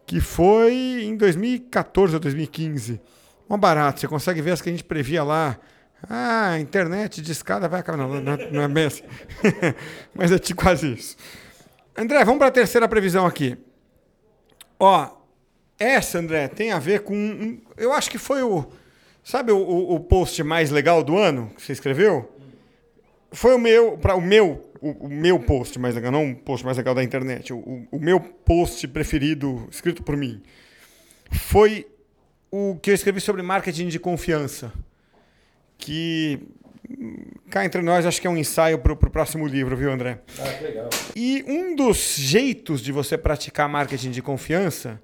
que 0.06 0.22
foi 0.22 1.04
em 1.04 1.18
2014 1.18 2.14
ou 2.14 2.20
2015. 2.20 3.02
Um 3.50 3.58
barato, 3.58 4.00
você 4.00 4.08
consegue 4.08 4.42
ver 4.42 4.52
as 4.52 4.62
que 4.62 4.70
a 4.70 4.72
gente 4.72 4.86
previa 4.86 5.22
lá. 5.24 5.60
Ah, 6.10 6.58
internet 6.60 7.22
de 7.22 7.32
escada 7.32 7.68
vai 7.68 7.82
acabar. 7.82 7.98
Não, 7.98 8.22
não, 8.22 8.38
não 8.52 8.82
é 8.82 8.86
assim. 8.86 9.04
Mas 10.16 10.32
é 10.32 10.40
tipo 10.40 10.62
quase 10.62 10.94
isso. 10.94 11.16
André, 11.96 12.24
vamos 12.26 12.40
para 12.40 12.48
a 12.48 12.52
terceira 12.52 12.88
previsão 12.88 13.26
aqui. 13.26 13.58
Ó, 14.80 15.10
essa, 15.80 16.20
André, 16.20 16.48
tem 16.48 16.72
a 16.72 16.80
ver 16.80 17.02
com. 17.02 17.60
Eu 17.78 17.94
acho 17.94 18.10
que 18.10 18.18
foi 18.18 18.42
o. 18.42 18.66
Sabe 19.24 19.52
o, 19.52 19.58
o, 19.58 19.96
o 19.96 20.00
post 20.00 20.44
mais 20.44 20.70
legal 20.70 21.04
do 21.04 21.18
ano 21.18 21.52
que 21.56 21.62
você 21.62 21.72
escreveu? 21.72 22.30
Foi 23.32 23.56
o 23.56 23.60
meu, 23.60 23.98
para 23.98 24.16
o 24.16 24.22
meu 24.22 24.74
o, 24.84 25.06
o, 25.06 25.10
meu 25.10 25.40
post 25.40 25.80
mais 25.80 25.96
legal, 25.96 26.12
não 26.12 26.32
o 26.32 26.36
post 26.36 26.66
mais 26.66 26.78
legal 26.78 26.94
da 26.94 27.02
internet, 27.02 27.54
o, 27.54 27.88
o 27.90 28.00
meu 28.00 28.20
post 28.20 28.86
preferido, 28.90 29.66
escrito 29.72 30.04
por 30.04 30.18
mim, 30.18 30.44
foi 31.32 31.88
o 32.52 32.76
que 32.76 32.90
eu 32.92 32.94
escrevi 32.94 33.22
sobre 33.22 33.42
marketing 33.42 33.88
de 33.88 33.98
confiança. 33.98 34.74
Que 35.78 36.40
cá 37.50 37.66
entre 37.66 37.82
nós 37.82 38.06
acho 38.06 38.20
que 38.20 38.28
é 38.28 38.30
um 38.30 38.38
ensaio 38.38 38.80
para 38.80 38.94
o 38.94 38.98
próximo 38.98 39.48
livro, 39.48 39.76
viu, 39.76 39.92
André? 39.92 40.20
Ah, 40.40 40.54
que 40.54 40.64
legal. 40.64 40.90
E 41.16 41.44
um 41.48 41.76
dos 41.76 42.16
jeitos 42.16 42.82
de 42.82 42.92
você 42.92 43.18
praticar 43.18 43.70
marketing 43.70 44.12
de 44.12 44.22
confiança 44.22 45.02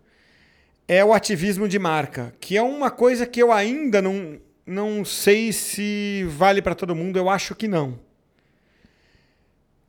é 0.87 1.03
o 1.05 1.13
ativismo 1.13 1.67
de 1.67 1.77
marca, 1.77 2.33
que 2.39 2.57
é 2.57 2.61
uma 2.61 2.89
coisa 2.89 3.25
que 3.25 3.41
eu 3.41 3.51
ainda 3.51 4.01
não, 4.01 4.39
não 4.65 5.05
sei 5.05 5.53
se 5.53 6.25
vale 6.29 6.61
para 6.61 6.73
todo 6.73 6.95
mundo, 6.95 7.17
eu 7.17 7.29
acho 7.29 7.53
que 7.53 7.67
não. 7.67 7.99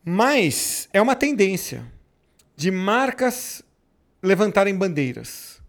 Mas 0.04 0.88
é 0.92 1.00
uma 1.00 1.16
tendência 1.16 1.84
de 2.56 2.70
marcas 2.70 3.62
levantarem 4.22 4.74
bandeiras. 4.74 5.60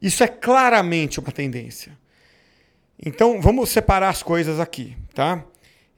Isso 0.00 0.22
é 0.22 0.28
claramente 0.28 1.18
uma 1.18 1.32
tendência. 1.32 1.96
Então, 3.02 3.40
vamos 3.40 3.70
separar 3.70 4.10
as 4.10 4.22
coisas 4.22 4.60
aqui, 4.60 4.96
tá? 5.14 5.44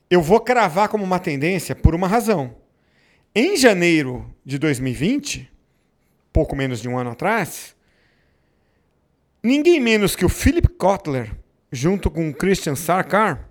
Eu 0.09 0.23
vou 0.23 0.41
cravar 0.41 0.89
como 0.89 1.03
uma 1.03 1.19
tendência 1.19 1.75
por 1.75 1.95
uma 1.95 2.07
razão. 2.07 2.57
Em 3.35 3.57
janeiro 3.57 4.33
de 4.45 4.59
2020, 4.59 5.51
pouco 6.33 6.55
menos 6.55 6.81
de 6.81 6.89
um 6.89 6.97
ano 6.97 7.11
atrás, 7.11 7.75
ninguém 9.43 9.81
menos 9.81 10.15
que 10.15 10.25
o 10.25 10.29
Philip 10.29 10.69
Kotler, 10.69 11.33
junto 11.73 12.11
com 12.11 12.29
o 12.29 12.35
Christian 12.35 12.77
Sarkar, 12.77 13.49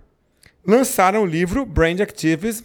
lançaram 0.66 1.22
o 1.22 1.26
livro 1.26 1.66
Brand 1.66 2.00
Activism, 2.00 2.64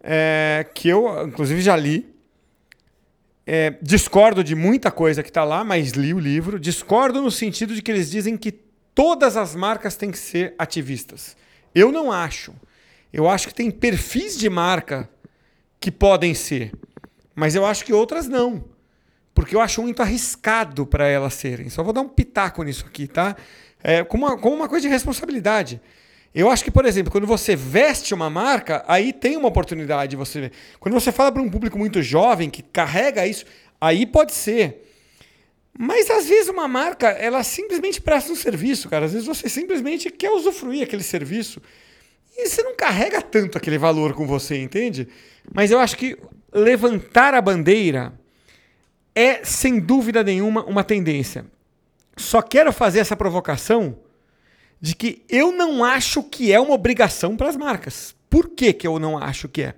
é, 0.00 0.66
que 0.74 0.88
eu, 0.88 1.26
inclusive, 1.26 1.60
já 1.60 1.76
li. 1.76 2.14
É, 3.46 3.74
discordo 3.82 4.42
de 4.42 4.54
muita 4.54 4.90
coisa 4.90 5.22
que 5.22 5.30
está 5.30 5.44
lá, 5.44 5.62
mas 5.62 5.90
li 5.90 6.14
o 6.14 6.18
livro. 6.18 6.58
Discordo 6.58 7.20
no 7.20 7.30
sentido 7.30 7.74
de 7.74 7.82
que 7.82 7.90
eles 7.90 8.10
dizem 8.10 8.36
que 8.36 8.50
todas 8.94 9.36
as 9.36 9.54
marcas 9.54 9.96
têm 9.96 10.10
que 10.10 10.18
ser 10.18 10.54
ativistas. 10.58 11.36
Eu 11.74 11.92
não 11.92 12.10
acho. 12.10 12.54
Eu 13.12 13.28
acho 13.28 13.48
que 13.48 13.54
tem 13.54 13.70
perfis 13.70 14.36
de 14.36 14.48
marca 14.48 15.08
que 15.80 15.90
podem 15.90 16.34
ser, 16.34 16.72
mas 17.34 17.54
eu 17.54 17.64
acho 17.64 17.84
que 17.84 17.92
outras 17.92 18.26
não. 18.26 18.64
Porque 19.34 19.54
eu 19.54 19.60
acho 19.60 19.82
muito 19.82 20.00
arriscado 20.00 20.86
para 20.86 21.06
elas 21.06 21.34
serem. 21.34 21.68
Só 21.68 21.82
vou 21.82 21.92
dar 21.92 22.00
um 22.00 22.08
pitaco 22.08 22.62
nisso 22.62 22.86
aqui, 22.86 23.06
tá? 23.06 23.36
É, 23.82 24.02
como, 24.02 24.26
uma, 24.26 24.38
como 24.38 24.56
uma 24.56 24.68
coisa 24.68 24.88
de 24.88 24.88
responsabilidade. 24.88 25.80
Eu 26.34 26.50
acho 26.50 26.64
que, 26.64 26.70
por 26.70 26.84
exemplo, 26.84 27.12
quando 27.12 27.26
você 27.26 27.54
veste 27.54 28.12
uma 28.14 28.28
marca, 28.28 28.84
aí 28.88 29.12
tem 29.12 29.36
uma 29.36 29.48
oportunidade 29.48 30.10
de 30.10 30.16
você. 30.16 30.50
Quando 30.80 30.94
você 30.94 31.12
fala 31.12 31.30
para 31.30 31.42
um 31.42 31.50
público 31.50 31.78
muito 31.78 32.02
jovem 32.02 32.50
que 32.50 32.62
carrega 32.62 33.26
isso, 33.26 33.44
aí 33.80 34.06
pode 34.06 34.32
ser. 34.32 34.86
Mas 35.78 36.10
às 36.10 36.26
vezes 36.26 36.48
uma 36.48 36.66
marca, 36.66 37.08
ela 37.08 37.42
simplesmente 37.42 38.00
presta 38.00 38.32
um 38.32 38.36
serviço, 38.36 38.88
cara. 38.88 39.04
Às 39.04 39.12
vezes 39.12 39.26
você 39.26 39.48
simplesmente 39.48 40.10
quer 40.10 40.30
usufruir 40.30 40.82
aquele 40.82 41.02
serviço. 41.02 41.60
E 42.36 42.48
você 42.48 42.62
não 42.62 42.76
carrega 42.76 43.22
tanto 43.22 43.56
aquele 43.56 43.78
valor 43.78 44.12
com 44.12 44.26
você, 44.26 44.60
entende? 44.60 45.08
Mas 45.52 45.70
eu 45.70 45.78
acho 45.78 45.96
que 45.96 46.18
levantar 46.52 47.34
a 47.34 47.40
bandeira 47.40 48.12
é, 49.14 49.42
sem 49.42 49.80
dúvida 49.80 50.22
nenhuma, 50.22 50.62
uma 50.64 50.84
tendência. 50.84 51.46
Só 52.16 52.42
quero 52.42 52.72
fazer 52.72 52.98
essa 52.98 53.16
provocação 53.16 53.98
de 54.80 54.94
que 54.94 55.22
eu 55.28 55.52
não 55.52 55.82
acho 55.82 56.22
que 56.22 56.52
é 56.52 56.60
uma 56.60 56.74
obrigação 56.74 57.36
para 57.36 57.48
as 57.48 57.56
marcas. 57.56 58.14
Por 58.28 58.50
que, 58.50 58.74
que 58.74 58.86
eu 58.86 58.98
não 58.98 59.16
acho 59.16 59.48
que 59.48 59.62
é? 59.62 59.74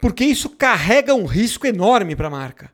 Porque 0.00 0.24
isso 0.24 0.50
carrega 0.50 1.14
um 1.14 1.24
risco 1.24 1.66
enorme 1.66 2.14
para 2.14 2.28
a 2.28 2.30
marca. 2.30 2.70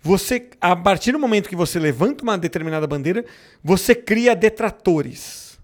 Você, 0.00 0.48
a 0.60 0.74
partir 0.74 1.12
do 1.12 1.18
momento 1.18 1.48
que 1.48 1.56
você 1.56 1.78
levanta 1.78 2.22
uma 2.22 2.38
determinada 2.38 2.86
bandeira, 2.86 3.24
você 3.62 3.94
cria 3.94 4.34
detratores. 4.34 5.58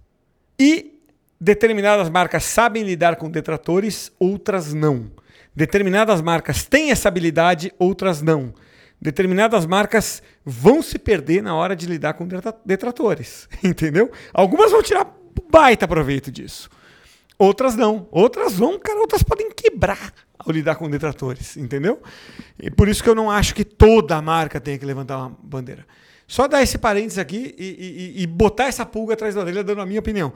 E 0.58 0.97
determinadas 1.40 2.08
marcas 2.10 2.44
sabem 2.44 2.82
lidar 2.82 3.16
com 3.16 3.30
detratores, 3.30 4.12
outras 4.18 4.74
não. 4.74 5.10
Determinadas 5.54 6.20
marcas 6.20 6.64
têm 6.64 6.90
essa 6.90 7.08
habilidade, 7.08 7.72
outras 7.78 8.22
não. 8.22 8.54
Determinadas 9.00 9.66
marcas 9.66 10.22
vão 10.44 10.82
se 10.82 10.98
perder 10.98 11.42
na 11.42 11.54
hora 11.54 11.76
de 11.76 11.86
lidar 11.86 12.14
com 12.14 12.26
detratores, 12.64 13.48
entendeu? 13.62 14.10
Algumas 14.32 14.72
vão 14.72 14.82
tirar 14.82 15.06
baita 15.50 15.86
proveito 15.86 16.30
disso. 16.30 16.68
Outras 17.38 17.76
não. 17.76 18.08
Outras 18.10 18.54
vão, 18.54 18.78
cara, 18.78 18.98
outras 18.98 19.22
podem 19.22 19.50
quebrar 19.52 20.12
ao 20.36 20.52
lidar 20.52 20.74
com 20.74 20.90
detratores, 20.90 21.56
entendeu? 21.56 22.02
E 22.60 22.70
por 22.70 22.88
isso 22.88 23.02
que 23.02 23.08
eu 23.08 23.14
não 23.14 23.30
acho 23.30 23.54
que 23.54 23.64
toda 23.64 24.20
marca 24.20 24.60
tenha 24.60 24.76
que 24.76 24.84
levantar 24.84 25.18
uma 25.18 25.36
bandeira. 25.40 25.86
Só 26.26 26.48
dar 26.48 26.62
esse 26.62 26.76
parênteses 26.76 27.18
aqui 27.18 27.54
e, 27.56 28.14
e, 28.18 28.22
e 28.22 28.26
botar 28.26 28.64
essa 28.64 28.84
pulga 28.84 29.14
atrás 29.14 29.34
da 29.34 29.40
orelha, 29.40 29.62
dando 29.62 29.80
a 29.80 29.86
minha 29.86 30.00
opinião. 30.00 30.32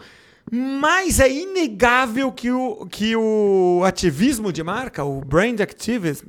Mas 0.51 1.21
é 1.21 1.31
inegável 1.31 2.33
que 2.33 2.51
o, 2.51 2.87
que 2.87 3.17
o 3.17 3.83
ativismo 3.85 4.53
de 4.53 4.63
marca, 4.63 5.05
o 5.05 5.21
brand 5.21 5.61
activism, 5.61 6.27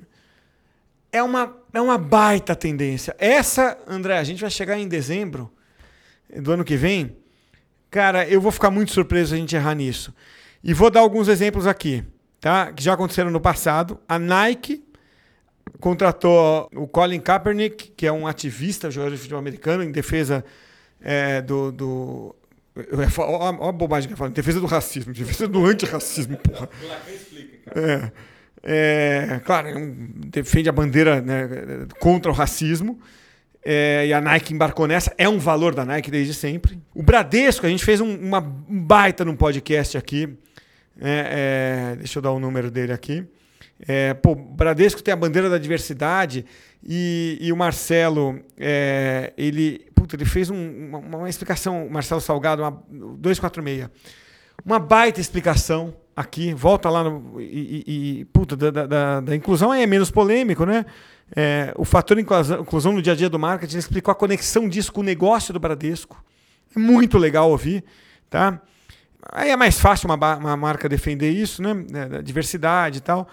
é 1.12 1.22
uma, 1.22 1.56
é 1.74 1.82
uma 1.82 1.98
baita 1.98 2.56
tendência. 2.56 3.16
Essa, 3.20 3.78
André, 3.88 4.18
a 4.18 4.24
gente 4.24 4.42
vai 4.42 4.50
chegar 4.50 4.78
em 4.78 4.88
dezembro 4.88 5.52
do 6.42 6.52
ano 6.52 6.64
que 6.64 6.76
vem. 6.76 7.16
Cara, 7.92 8.28
eu 8.28 8.42
vou 8.42 8.52
ficar 8.52 8.72
muito 8.72 8.92
surpreso 8.92 9.30
se 9.30 9.36
a 9.36 9.38
gente 9.38 9.56
errar 9.56 9.76
nisso. 9.76 10.14
E 10.64 10.74
vou 10.74 10.90
dar 10.90 11.02
alguns 11.02 11.28
exemplos 11.28 11.68
aqui 11.68 12.04
tá? 12.40 12.72
que 12.72 12.84
já 12.84 12.94
aconteceram 12.94 13.30
no 13.30 13.40
passado. 13.40 14.00
A 14.08 14.18
Nike 14.18 14.84
contratou 15.80 16.70
o 16.76 16.88
Colin 16.88 17.20
Kaepernick, 17.20 17.92
que 17.92 18.08
é 18.08 18.12
um 18.12 18.26
ativista, 18.26 18.90
jogador 18.90 19.14
de 19.14 19.18
futebol 19.18 19.40
americano, 19.40 19.84
em 19.84 19.92
defesa 19.92 20.44
é, 21.02 21.42
do, 21.42 21.72
do 21.72 22.36
Olha 22.76 23.70
a 23.70 23.72
bobagem 23.72 24.08
que 24.08 24.14
eu 24.14 24.18
falo, 24.18 24.32
defesa 24.32 24.60
do 24.60 24.66
racismo, 24.66 25.14
defesa 25.14 25.48
do 25.48 25.66
antirracismo, 25.66 26.38
porra. 26.38 26.70
É, 27.76 28.12
é, 28.64 29.42
claro, 29.46 29.68
defende 30.28 30.70
a 30.70 30.72
bandeira 30.72 31.22
né, 31.22 31.88
contra 32.00 32.32
o 32.32 32.34
racismo. 32.34 33.00
É, 33.66 34.08
e 34.08 34.14
a 34.14 34.20
Nike 34.20 34.54
embarcou 34.54 34.88
nessa. 34.88 35.14
É 35.18 35.30
um 35.30 35.40
valor 35.40 35.74
da 35.74 35.86
Nike 35.86 36.12
desde 36.12 36.34
sempre. 36.34 36.78
O 36.94 37.02
Bradesco, 37.02 37.66
a 37.66 37.70
gente 37.70 37.86
fez 37.86 38.02
um, 38.02 38.14
uma 38.16 38.42
baita 38.42 39.24
num 39.24 39.36
podcast 39.36 39.98
aqui 39.98 40.38
é, 41.00 41.92
é, 41.92 41.96
deixa 41.96 42.20
eu 42.20 42.22
dar 42.22 42.32
o 42.32 42.40
número 42.40 42.70
dele 42.70 42.94
aqui. 42.94 43.26
É, 43.88 44.14
pô, 44.14 44.34
Bradesco 44.34 45.02
tem 45.02 45.14
a 45.14 45.18
bandeira 45.18 45.50
da 45.50 45.58
diversidade 45.58 46.46
e, 46.84 47.38
e 47.42 47.52
o 47.52 47.58
Marcelo, 47.58 48.40
é, 48.58 49.34
ele, 49.38 49.86
puta, 49.94 50.16
ele 50.16 50.26
fez 50.26 50.50
um, 50.50 50.88
uma, 50.88 50.98
uma, 51.00 51.30
explicação, 51.30 51.88
Marcelo 51.90 52.22
Salgado, 52.22 52.62
uma, 52.62 52.72
246. 53.18 53.90
Uma 54.66 54.80
baita 54.80 55.20
explicação 55.20 55.94
aqui, 56.16 56.54
volta 56.54 56.90
lá 56.90 57.04
no, 57.04 57.42
e, 57.42 57.84
e 58.22 58.26
puta, 58.26 58.56
da, 58.56 58.72
da, 58.72 59.20
da, 59.20 59.36
inclusão 59.36 59.74
é 59.74 59.86
menos 59.86 60.12
polêmico, 60.12 60.66
né? 60.66 60.86
É, 61.36 61.74
o 61.76 61.84
fator 61.84 62.20
inclusão, 62.20 62.62
inclusão 62.62 62.94
no 62.94 63.02
dia 63.02 63.14
a 63.14 63.16
dia 63.16 63.30
do 63.30 63.40
marketing 63.40 63.78
explicou 63.78 64.12
a 64.12 64.16
conexão 64.16 64.70
disso 64.70 64.94
com 64.94 65.02
o 65.02 65.04
negócio 65.04 65.54
do 65.54 65.60
Bradesco. 65.60 66.24
É 66.76 66.80
muito 66.80 67.18
legal 67.18 67.50
ouvir, 67.50 67.84
tá? 68.30 68.62
Aí 69.32 69.50
é 69.50 69.56
mais 69.56 69.80
fácil 69.80 70.08
uma, 70.08 70.36
uma 70.36 70.58
marca 70.58 70.88
defender 70.88 71.32
isso, 71.32 71.62
né? 71.62 71.86
É, 71.94 72.06
da 72.08 72.22
diversidade 72.22 73.00
e 73.00 73.02
tal. 73.02 73.28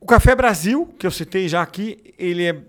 O 0.00 0.06
Café 0.06 0.34
Brasil, 0.34 0.86
que 0.98 1.06
eu 1.06 1.10
citei 1.10 1.46
já 1.46 1.60
aqui, 1.60 2.14
ele 2.18 2.44
é 2.44 2.62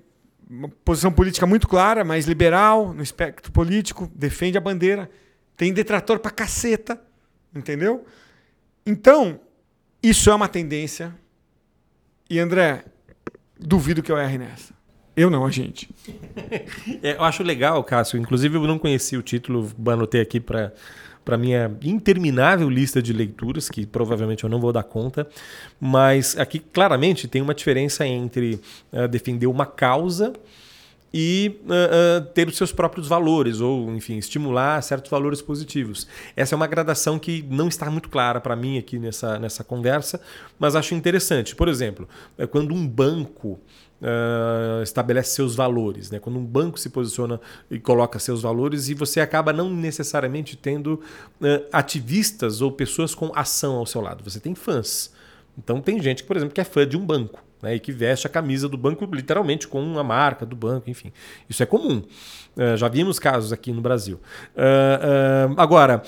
uma 0.50 0.68
posição 0.84 1.12
política 1.12 1.46
muito 1.46 1.68
clara, 1.68 2.04
mais 2.04 2.26
liberal 2.26 2.94
no 2.94 3.02
espectro 3.02 3.52
político, 3.52 4.12
defende 4.14 4.58
a 4.58 4.62
bandeira, 4.62 5.10
tem 5.56 5.72
detrator 5.72 6.20
pra 6.20 6.30
caceta, 6.30 7.02
entendeu? 7.56 8.06
Então, 8.86 9.40
isso 10.04 10.30
é 10.30 10.36
uma 10.36 10.50
tendência. 10.50 11.16
E 12.30 12.38
André, 12.38 12.84
duvido 13.58 14.04
que 14.04 14.12
eu 14.12 14.18
erre 14.18 14.38
nessa. 14.38 14.74
Eu 15.16 15.30
não, 15.30 15.46
a 15.46 15.52
gente. 15.52 15.90
é, 17.02 17.16
eu 17.16 17.24
acho 17.24 17.44
legal, 17.44 17.84
Cássio. 17.84 18.20
Inclusive, 18.20 18.56
eu 18.56 18.68
não 18.68 18.80
conheci 18.80 19.16
o 19.16 19.22
título, 19.22 19.72
anotei 19.88 20.22
aqui 20.22 20.40
para 20.40 20.74
para 21.24 21.38
minha 21.38 21.72
interminável 21.84 22.70
lista 22.70 23.02
de 23.02 23.14
leituras, 23.14 23.70
que 23.70 23.86
provavelmente 23.86 24.44
eu 24.44 24.50
não 24.50 24.60
vou 24.60 24.74
dar 24.74 24.84
conta, 24.84 25.28
mas 25.80 26.38
aqui 26.38 26.60
claramente 26.60 27.28
tem 27.28 27.42
uma 27.42 27.54
diferença 27.54 28.06
entre 28.06 28.60
uh, 28.92 29.08
defender 29.08 29.48
uma 29.48 29.66
causa 29.66 30.34
e 31.14 31.60
uh, 31.66 32.22
uh, 32.22 32.26
ter 32.34 32.48
os 32.48 32.56
seus 32.56 32.72
próprios 32.72 33.08
valores, 33.08 33.60
ou, 33.60 33.94
enfim, 33.94 34.18
estimular 34.18 34.82
certos 34.82 35.12
valores 35.12 35.42
positivos. 35.42 36.08
Essa 36.36 36.56
é 36.56 36.58
uma 36.58 36.68
gradação 36.68 37.20
que 37.20 37.46
não 37.50 37.68
está 37.68 37.90
muito 37.92 38.10
clara 38.10 38.40
para 38.40 38.56
mim 38.56 38.78
aqui 38.78 38.98
nessa, 38.98 39.38
nessa 39.38 39.64
conversa, 39.64 40.22
mas 40.58 40.76
acho 40.76 40.96
interessante. 40.96 41.56
Por 41.56 41.68
exemplo, 41.68 42.08
é 42.38 42.48
quando 42.48 42.74
um 42.74 42.88
banco 42.88 43.60
uh, 44.02 44.82
estabelece 44.84 45.36
seus 45.36 45.56
valores. 45.56 46.10
Né? 46.12 46.20
Quando 46.20 46.40
um 46.40 46.46
banco 46.46 46.80
se 46.80 46.90
posiciona 46.90 47.40
e 47.70 47.80
coloca 47.80 48.20
seus 48.20 48.42
valores, 48.42 48.90
e 48.90 48.94
você 48.94 49.22
acaba 49.22 49.54
não 49.54 49.70
necessariamente 49.70 50.58
tendo 50.58 50.96
uh, 51.40 51.66
ativistas 51.72 52.62
ou 52.62 52.72
pessoas 52.72 53.14
com 53.14 53.32
ação 53.36 53.76
ao 53.76 53.86
seu 53.86 54.02
lado. 54.02 54.24
Você 54.24 54.40
tem 54.40 54.56
fãs. 54.56 55.12
Então 55.58 55.80
tem 55.80 56.02
gente, 56.02 56.24
por 56.24 56.36
exemplo, 56.36 56.54
que 56.54 56.62
é 56.62 56.66
fã 56.66 56.88
de 56.88 56.98
um 56.98 57.06
banco. 57.06 57.44
Né, 57.62 57.76
e 57.76 57.80
que 57.80 57.92
veste 57.92 58.26
a 58.26 58.30
camisa 58.30 58.68
do 58.68 58.76
banco 58.76 59.06
literalmente 59.06 59.68
com 59.68 59.80
uma 59.84 60.04
marca 60.04 60.48
do 60.48 60.56
banco, 60.56 60.90
enfim. 60.90 61.14
Isso 61.48 61.62
é 61.62 61.66
comum. 61.68 62.02
Uh, 62.58 62.76
já 62.76 62.88
vimos 62.88 63.20
casos 63.20 63.54
aqui 63.54 63.72
no 63.72 63.82
Brasil. 63.82 64.20
Uh, 64.56 65.52
uh, 65.52 65.56
agora, 65.58 66.02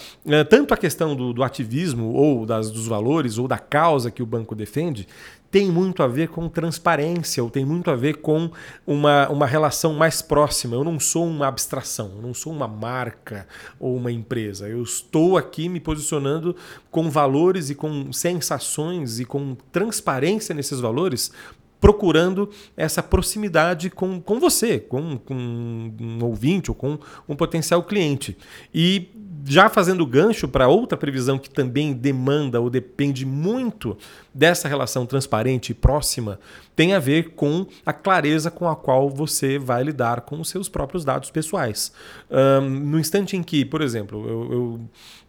tanto 0.49 0.73
a 0.73 0.77
questão 0.77 1.15
do, 1.15 1.31
do 1.31 1.43
ativismo, 1.43 2.11
ou 2.11 2.43
das, 2.43 2.71
dos 2.71 2.87
valores, 2.87 3.37
ou 3.37 3.47
da 3.47 3.59
causa 3.59 4.09
que 4.09 4.23
o 4.23 4.25
banco 4.25 4.55
defende, 4.55 5.07
tem 5.53 5.69
muito 5.71 6.01
a 6.01 6.07
ver 6.07 6.29
com 6.29 6.49
transparência, 6.49 7.43
ou 7.43 7.47
tem 7.47 7.63
muito 7.63 7.91
a 7.91 7.95
ver 7.95 8.17
com 8.17 8.49
uma, 8.87 9.29
uma 9.29 9.45
relação 9.45 9.93
mais 9.93 10.19
próxima. 10.19 10.75
Eu 10.75 10.83
não 10.83 10.99
sou 10.99 11.27
uma 11.27 11.45
abstração, 11.45 12.13
eu 12.15 12.23
não 12.23 12.33
sou 12.33 12.51
uma 12.51 12.67
marca 12.67 13.47
ou 13.79 13.95
uma 13.95 14.11
empresa. 14.11 14.67
Eu 14.67 14.81
estou 14.81 15.37
aqui 15.37 15.69
me 15.69 15.79
posicionando 15.79 16.55
com 16.89 17.07
valores 17.07 17.69
e 17.69 17.75
com 17.75 18.11
sensações 18.11 19.19
e 19.19 19.25
com 19.25 19.55
transparência 19.71 20.55
nesses 20.55 20.79
valores 20.79 21.31
procurando 21.79 22.49
essa 22.75 23.03
proximidade 23.03 23.91
com, 23.91 24.19
com 24.19 24.39
você, 24.39 24.79
com, 24.79 25.17
com 25.17 25.35
um 25.35 26.23
ouvinte 26.23 26.71
ou 26.71 26.75
com 26.75 26.97
um 27.29 27.35
potencial 27.35 27.83
cliente. 27.83 28.35
E 28.73 29.09
já 29.45 29.69
fazendo 29.69 30.05
gancho 30.05 30.47
para 30.47 30.67
outra 30.67 30.97
previsão 30.97 31.37
que 31.37 31.49
também 31.49 31.93
demanda 31.93 32.61
ou 32.61 32.69
depende 32.69 33.25
muito 33.25 33.97
dessa 34.33 34.67
relação 34.67 35.05
transparente 35.05 35.71
e 35.71 35.73
próxima, 35.73 36.39
tem 36.75 36.93
a 36.93 36.99
ver 36.99 37.31
com 37.31 37.65
a 37.85 37.91
clareza 37.91 38.49
com 38.49 38.67
a 38.67 38.75
qual 38.75 39.09
você 39.09 39.57
vai 39.59 39.83
lidar 39.83 40.21
com 40.21 40.39
os 40.39 40.49
seus 40.49 40.69
próprios 40.69 41.03
dados 41.03 41.29
pessoais. 41.29 41.91
Um, 42.29 42.69
no 42.69 42.99
instante 42.99 43.35
em 43.35 43.43
que, 43.43 43.65
por 43.65 43.81
exemplo, 43.81 44.27
eu, 44.27 44.53
eu 44.53 44.79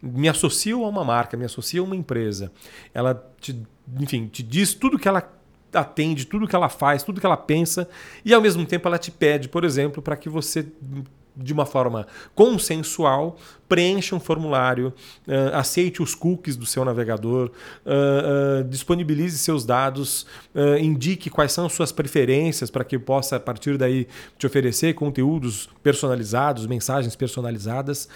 me 0.03 0.29
associo 0.29 0.85
a 0.85 0.89
uma 0.89 1.05
marca, 1.05 1.37
me 1.37 1.45
associo 1.45 1.83
a 1.83 1.87
uma 1.87 1.97
empresa, 1.97 2.53
ela 2.93 3.23
te, 3.41 3.59
enfim, 4.01 4.29
te 4.29 4.43
diz 4.43 4.75
tudo 4.75 4.99
que 4.99 5.09
ela 5.09 5.29
atende 5.73 6.25
tudo 6.25 6.47
que 6.47 6.55
ela 6.55 6.69
faz, 6.69 7.03
tudo 7.03 7.21
que 7.21 7.27
ela 7.27 7.37
pensa, 7.37 7.89
e 8.25 8.33
ao 8.33 8.41
mesmo 8.41 8.65
tempo 8.65 8.87
ela 8.87 8.97
te 8.97 9.11
pede, 9.11 9.49
por 9.49 9.65
exemplo, 9.65 10.01
para 10.01 10.17
que 10.17 10.29
você 10.29 10.67
de 11.37 11.53
uma 11.53 11.67
forma 11.67 12.07
consensual, 12.35 13.37
preencha 13.69 14.15
um 14.15 14.21
formulário, 14.21 14.93
uh, 15.27 15.55
aceite 15.57 16.03
os 16.03 16.15
cookies 16.15 16.57
do 16.57 16.67
seu 16.67 16.85
navegador, 16.85 17.51
uh, 17.85 18.61
uh, 18.61 18.65
disponibilize 18.65 19.39
seus 19.39 19.65
dados, 19.65 20.27
indique 20.81 21.29
quais 21.29 21.53
são 21.53 21.69
suas 21.69 21.91
preferências 21.91 22.71
para 22.71 22.85
que 22.85 22.99
possa, 22.99 23.37
a 23.37 23.41
partir 23.41 23.77
daí, 23.77 24.07
te 24.39 24.47
oferecer 24.47 24.95
conteúdos 24.95 25.69
personalizados, 25.83 26.67
mensagens 26.67 27.17
personalizadas. 27.17 28.09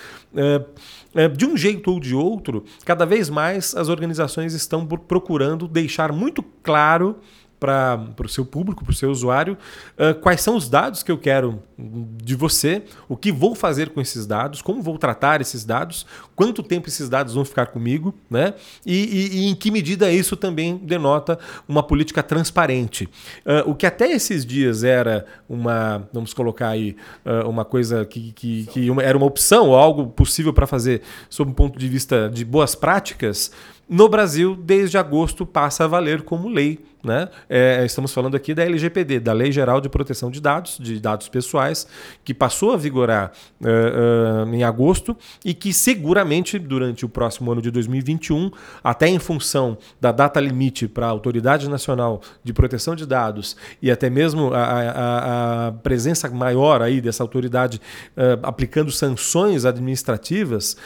de 1.36 1.44
um 1.44 1.56
jeito 1.56 1.90
ou 1.90 1.98
de 1.98 2.14
outro, 2.14 2.64
cada 2.84 3.04
vez 3.04 3.28
mais 3.28 3.74
as 3.74 3.88
organizações 3.88 4.54
estão 4.54 4.86
procurando 4.86 5.66
deixar 5.66 6.12
muito 6.12 6.42
claro 6.62 7.16
para 7.58 8.14
o 8.24 8.28
seu 8.28 8.44
público, 8.44 8.84
para 8.84 8.92
o 8.92 8.94
seu 8.94 9.10
usuário, 9.10 9.56
uh, 9.98 10.14
quais 10.20 10.40
são 10.40 10.56
os 10.56 10.68
dados 10.68 11.02
que 11.02 11.10
eu 11.10 11.18
quero 11.18 11.62
de 11.78 12.34
você, 12.34 12.82
o 13.08 13.16
que 13.16 13.30
vou 13.30 13.54
fazer 13.54 13.90
com 13.90 14.00
esses 14.00 14.26
dados, 14.26 14.60
como 14.60 14.82
vou 14.82 14.98
tratar 14.98 15.40
esses 15.40 15.64
dados, 15.64 16.06
quanto 16.34 16.62
tempo 16.62 16.88
esses 16.88 17.08
dados 17.08 17.34
vão 17.34 17.44
ficar 17.44 17.66
comigo, 17.66 18.14
né? 18.28 18.54
E, 18.84 18.96
e, 18.96 19.38
e 19.38 19.46
em 19.46 19.54
que 19.54 19.70
medida 19.70 20.10
isso 20.10 20.36
também 20.36 20.76
denota 20.76 21.38
uma 21.68 21.82
política 21.82 22.22
transparente. 22.22 23.04
Uh, 23.44 23.70
o 23.70 23.74
que 23.74 23.86
até 23.86 24.10
esses 24.10 24.44
dias 24.44 24.82
era 24.82 25.24
uma, 25.48 26.08
vamos 26.12 26.34
colocar 26.34 26.68
aí, 26.68 26.96
uh, 27.24 27.48
uma 27.48 27.64
coisa 27.64 28.04
que, 28.04 28.32
que, 28.32 28.66
que 28.66 28.90
uma, 28.90 29.02
era 29.02 29.16
uma 29.16 29.26
opção 29.26 29.68
ou 29.68 29.76
algo 29.76 30.08
possível 30.08 30.52
para 30.52 30.66
fazer 30.66 31.02
sob 31.30 31.50
um 31.50 31.54
ponto 31.54 31.78
de 31.78 31.88
vista 31.88 32.28
de 32.28 32.44
boas 32.44 32.74
práticas, 32.74 33.52
no 33.88 34.08
Brasil, 34.08 34.54
desde 34.54 34.98
agosto, 34.98 35.46
passa 35.46 35.84
a 35.84 35.86
valer 35.86 36.22
como 36.22 36.48
lei. 36.48 36.78
Né? 37.02 37.28
É, 37.48 37.84
estamos 37.86 38.12
falando 38.12 38.36
aqui 38.36 38.52
da 38.52 38.64
LGPD, 38.64 39.20
da 39.20 39.32
Lei 39.32 39.52
Geral 39.52 39.80
de 39.80 39.88
Proteção 39.88 40.32
de 40.32 40.40
Dados, 40.40 40.78
de 40.80 40.98
dados 40.98 41.28
pessoais, 41.28 41.86
que 42.24 42.34
passou 42.34 42.72
a 42.72 42.76
vigorar 42.76 43.32
uh, 43.60 44.48
uh, 44.48 44.54
em 44.54 44.64
agosto 44.64 45.16
e 45.44 45.54
que 45.54 45.72
seguramente 45.72 46.58
durante 46.58 47.04
o 47.04 47.08
próximo 47.08 47.52
ano 47.52 47.62
de 47.62 47.70
2021, 47.70 48.50
até 48.82 49.06
em 49.06 49.18
função 49.20 49.78
da 50.00 50.10
data 50.10 50.40
limite 50.40 50.88
para 50.88 51.06
a 51.06 51.10
Autoridade 51.10 51.70
Nacional 51.70 52.20
de 52.42 52.52
Proteção 52.52 52.96
de 52.96 53.06
Dados 53.06 53.56
e 53.80 53.92
até 53.92 54.10
mesmo 54.10 54.52
a, 54.52 54.64
a, 54.64 55.66
a 55.68 55.72
presença 55.72 56.28
maior 56.28 56.82
aí 56.82 57.00
dessa 57.00 57.22
autoridade 57.22 57.80
uh, 58.16 58.40
aplicando 58.42 58.90
sanções 58.90 59.64
administrativas, 59.64 60.76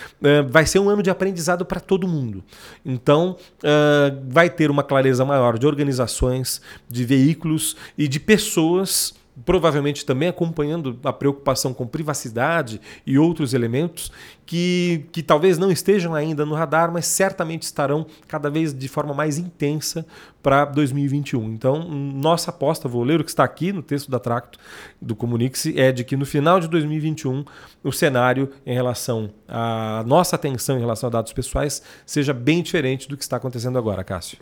vai 0.50 0.66
ser 0.66 0.78
um 0.78 0.88
ano 0.88 1.02
de 1.02 1.10
aprendizado 1.10 1.64
para 1.64 1.80
todo 1.80 2.06
mundo. 2.06 2.44
Então, 2.92 3.36
uh, 3.58 4.22
vai 4.28 4.50
ter 4.50 4.70
uma 4.70 4.82
clareza 4.82 5.24
maior 5.24 5.58
de 5.58 5.66
organizações, 5.66 6.60
de 6.88 7.04
veículos 7.04 7.76
e 7.96 8.06
de 8.06 8.20
pessoas 8.20 9.14
provavelmente 9.44 10.04
também 10.04 10.28
acompanhando 10.28 10.98
a 11.02 11.12
preocupação 11.12 11.72
com 11.72 11.86
privacidade 11.86 12.80
e 13.06 13.18
outros 13.18 13.54
elementos 13.54 14.12
que, 14.44 15.06
que 15.10 15.22
talvez 15.22 15.56
não 15.56 15.70
estejam 15.70 16.14
ainda 16.14 16.44
no 16.44 16.54
radar, 16.54 16.92
mas 16.92 17.06
certamente 17.06 17.62
estarão 17.62 18.06
cada 18.28 18.50
vez 18.50 18.74
de 18.74 18.88
forma 18.88 19.14
mais 19.14 19.38
intensa 19.38 20.04
para 20.42 20.64
2021. 20.66 21.52
Então, 21.52 21.88
nossa 21.88 22.50
aposta, 22.50 22.88
vou 22.88 23.02
ler 23.02 23.20
o 23.20 23.24
que 23.24 23.30
está 23.30 23.44
aqui 23.44 23.72
no 23.72 23.82
texto 23.82 24.10
da 24.10 24.18
Tracto 24.18 24.58
do 25.00 25.16
Comunix, 25.16 25.66
é 25.66 25.90
de 25.92 26.04
que 26.04 26.16
no 26.16 26.26
final 26.26 26.60
de 26.60 26.68
2021 26.68 27.44
o 27.82 27.92
cenário 27.92 28.50
em 28.66 28.74
relação 28.74 29.30
à 29.48 30.04
nossa 30.06 30.36
atenção 30.36 30.76
em 30.76 30.80
relação 30.80 31.08
a 31.08 31.10
dados 31.10 31.32
pessoais 31.32 31.82
seja 32.04 32.34
bem 32.34 32.62
diferente 32.62 33.08
do 33.08 33.16
que 33.16 33.22
está 33.22 33.36
acontecendo 33.36 33.78
agora, 33.78 34.04
Cássio. 34.04 34.38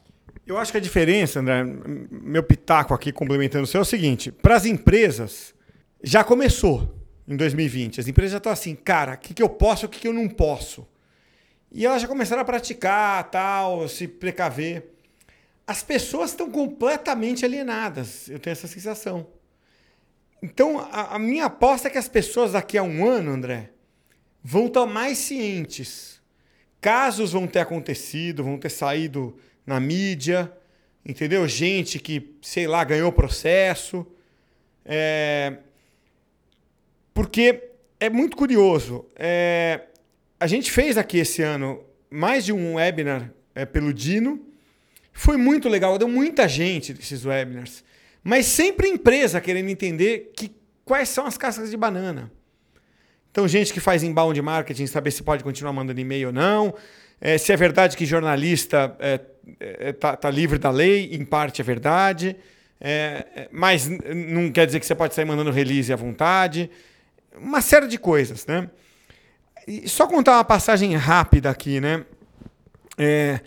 Eu 0.50 0.58
acho 0.58 0.72
que 0.72 0.78
a 0.78 0.80
diferença, 0.80 1.38
André, 1.38 1.62
meu 2.10 2.42
pitaco 2.42 2.92
aqui 2.92 3.12
complementando 3.12 3.62
o 3.62 3.66
seu, 3.68 3.78
é 3.78 3.82
o 3.82 3.84
seguinte: 3.84 4.32
para 4.32 4.56
as 4.56 4.64
empresas, 4.64 5.54
já 6.02 6.24
começou 6.24 6.92
em 7.28 7.36
2020. 7.36 8.00
As 8.00 8.08
empresas 8.08 8.32
já 8.32 8.38
estão 8.38 8.50
assim, 8.50 8.74
cara, 8.74 9.14
o 9.14 9.18
que, 9.18 9.32
que 9.32 9.44
eu 9.44 9.48
posso 9.48 9.84
e 9.84 9.86
o 9.86 9.88
que, 9.88 10.00
que 10.00 10.08
eu 10.08 10.12
não 10.12 10.28
posso. 10.28 10.84
E 11.70 11.86
elas 11.86 12.02
já 12.02 12.08
começaram 12.08 12.42
a 12.42 12.44
praticar, 12.44 13.30
tal, 13.30 13.86
se 13.86 14.08
precaver. 14.08 14.90
As 15.64 15.84
pessoas 15.84 16.30
estão 16.30 16.50
completamente 16.50 17.44
alienadas, 17.44 18.28
eu 18.28 18.40
tenho 18.40 18.50
essa 18.50 18.66
sensação. 18.66 19.28
Então, 20.42 20.80
a, 20.80 21.14
a 21.14 21.18
minha 21.20 21.44
aposta 21.44 21.86
é 21.86 21.92
que 21.92 21.98
as 21.98 22.08
pessoas 22.08 22.52
daqui 22.52 22.76
a 22.76 22.82
um 22.82 23.08
ano, 23.08 23.30
André, 23.30 23.70
vão 24.42 24.66
estar 24.66 24.84
mais 24.84 25.16
cientes. 25.16 26.20
Casos 26.80 27.34
vão 27.34 27.46
ter 27.46 27.60
acontecido, 27.60 28.42
vão 28.42 28.58
ter 28.58 28.70
saído 28.70 29.38
na 29.66 29.78
mídia, 29.78 30.52
entendeu? 31.04 31.46
Gente 31.46 31.98
que, 31.98 32.34
sei 32.42 32.66
lá, 32.66 32.82
ganhou 32.84 33.12
processo. 33.12 34.06
É... 34.84 35.58
Porque 37.14 37.70
é 37.98 38.08
muito 38.08 38.36
curioso. 38.36 39.06
É... 39.16 39.82
A 40.38 40.46
gente 40.46 40.70
fez 40.70 40.96
aqui 40.96 41.18
esse 41.18 41.42
ano 41.42 41.84
mais 42.10 42.44
de 42.44 42.52
um 42.52 42.74
webinar 42.74 43.30
é, 43.54 43.64
pelo 43.64 43.92
Dino. 43.92 44.40
Foi 45.12 45.36
muito 45.36 45.68
legal, 45.68 45.98
deu 45.98 46.08
muita 46.08 46.48
gente 46.48 46.92
desses 46.92 47.24
webinars. 47.24 47.84
Mas 48.22 48.46
sempre 48.46 48.88
empresa 48.88 49.40
querendo 49.40 49.68
entender 49.68 50.32
que, 50.34 50.50
quais 50.84 51.08
são 51.08 51.26
as 51.26 51.36
cascas 51.36 51.70
de 51.70 51.76
banana. 51.76 52.30
Então, 53.30 53.46
gente 53.46 53.72
que 53.72 53.80
faz 53.80 54.02
inbound 54.02 54.40
marketing, 54.42 54.86
saber 54.86 55.10
se 55.10 55.22
pode 55.22 55.44
continuar 55.44 55.72
mandando 55.72 56.00
e-mail 56.00 56.28
ou 56.28 56.32
não. 56.32 56.74
É, 57.20 57.38
se 57.38 57.52
é 57.52 57.56
verdade 57.56 57.96
que 57.96 58.04
jornalista 58.04 58.96
é, 58.98 59.20
é, 59.58 59.92
tá, 59.92 60.16
tá, 60.16 60.30
livre 60.30 60.58
da 60.58 60.70
lei, 60.70 61.14
em 61.14 61.24
parte 61.24 61.60
é 61.60 61.64
verdade, 61.64 62.36
é, 62.80 63.26
é, 63.34 63.48
mas 63.52 63.88
não 63.88 64.50
quer 64.50 64.66
dizer 64.66 64.80
que 64.80 64.86
você 64.86 64.94
pode 64.94 65.14
sair 65.14 65.24
mandando 65.24 65.50
release 65.50 65.92
à 65.92 65.96
vontade. 65.96 66.70
Uma 67.36 67.60
série 67.60 67.86
de 67.86 67.98
coisas, 67.98 68.46
né? 68.46 68.70
E 69.66 69.88
só 69.88 70.06
contar 70.06 70.36
uma 70.36 70.44
passagem 70.44 70.94
rápida 70.96 71.50
aqui, 71.50 71.80
né? 71.80 72.04
É, 72.96 73.40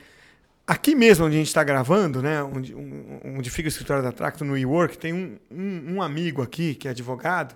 aqui 0.65 0.95
mesmo 0.95 1.25
onde 1.25 1.35
a 1.35 1.39
gente 1.39 1.47
está 1.47 1.63
gravando, 1.63 2.21
né? 2.21 2.43
Onde, 2.43 2.75
onde 2.75 3.49
fica 3.49 3.67
o 3.67 3.69
escritório 3.69 4.03
da 4.03 4.11
Tracto 4.11 4.45
no 4.45 4.53
WeWork, 4.53 4.97
tem 4.97 5.13
um, 5.13 5.37
um, 5.51 5.95
um 5.95 6.01
amigo 6.01 6.41
aqui 6.41 6.75
que 6.75 6.87
é 6.87 6.91
advogado. 6.91 7.55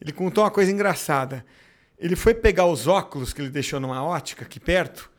Ele 0.00 0.12
contou 0.12 0.44
uma 0.44 0.50
coisa 0.50 0.70
engraçada. 0.70 1.44
Ele 1.98 2.16
foi 2.16 2.34
pegar 2.34 2.66
os 2.66 2.86
óculos 2.86 3.32
que 3.32 3.40
ele 3.40 3.50
deixou 3.50 3.80
numa 3.80 4.02
ótica 4.04 4.44
aqui 4.44 4.60
perto. 4.60 5.10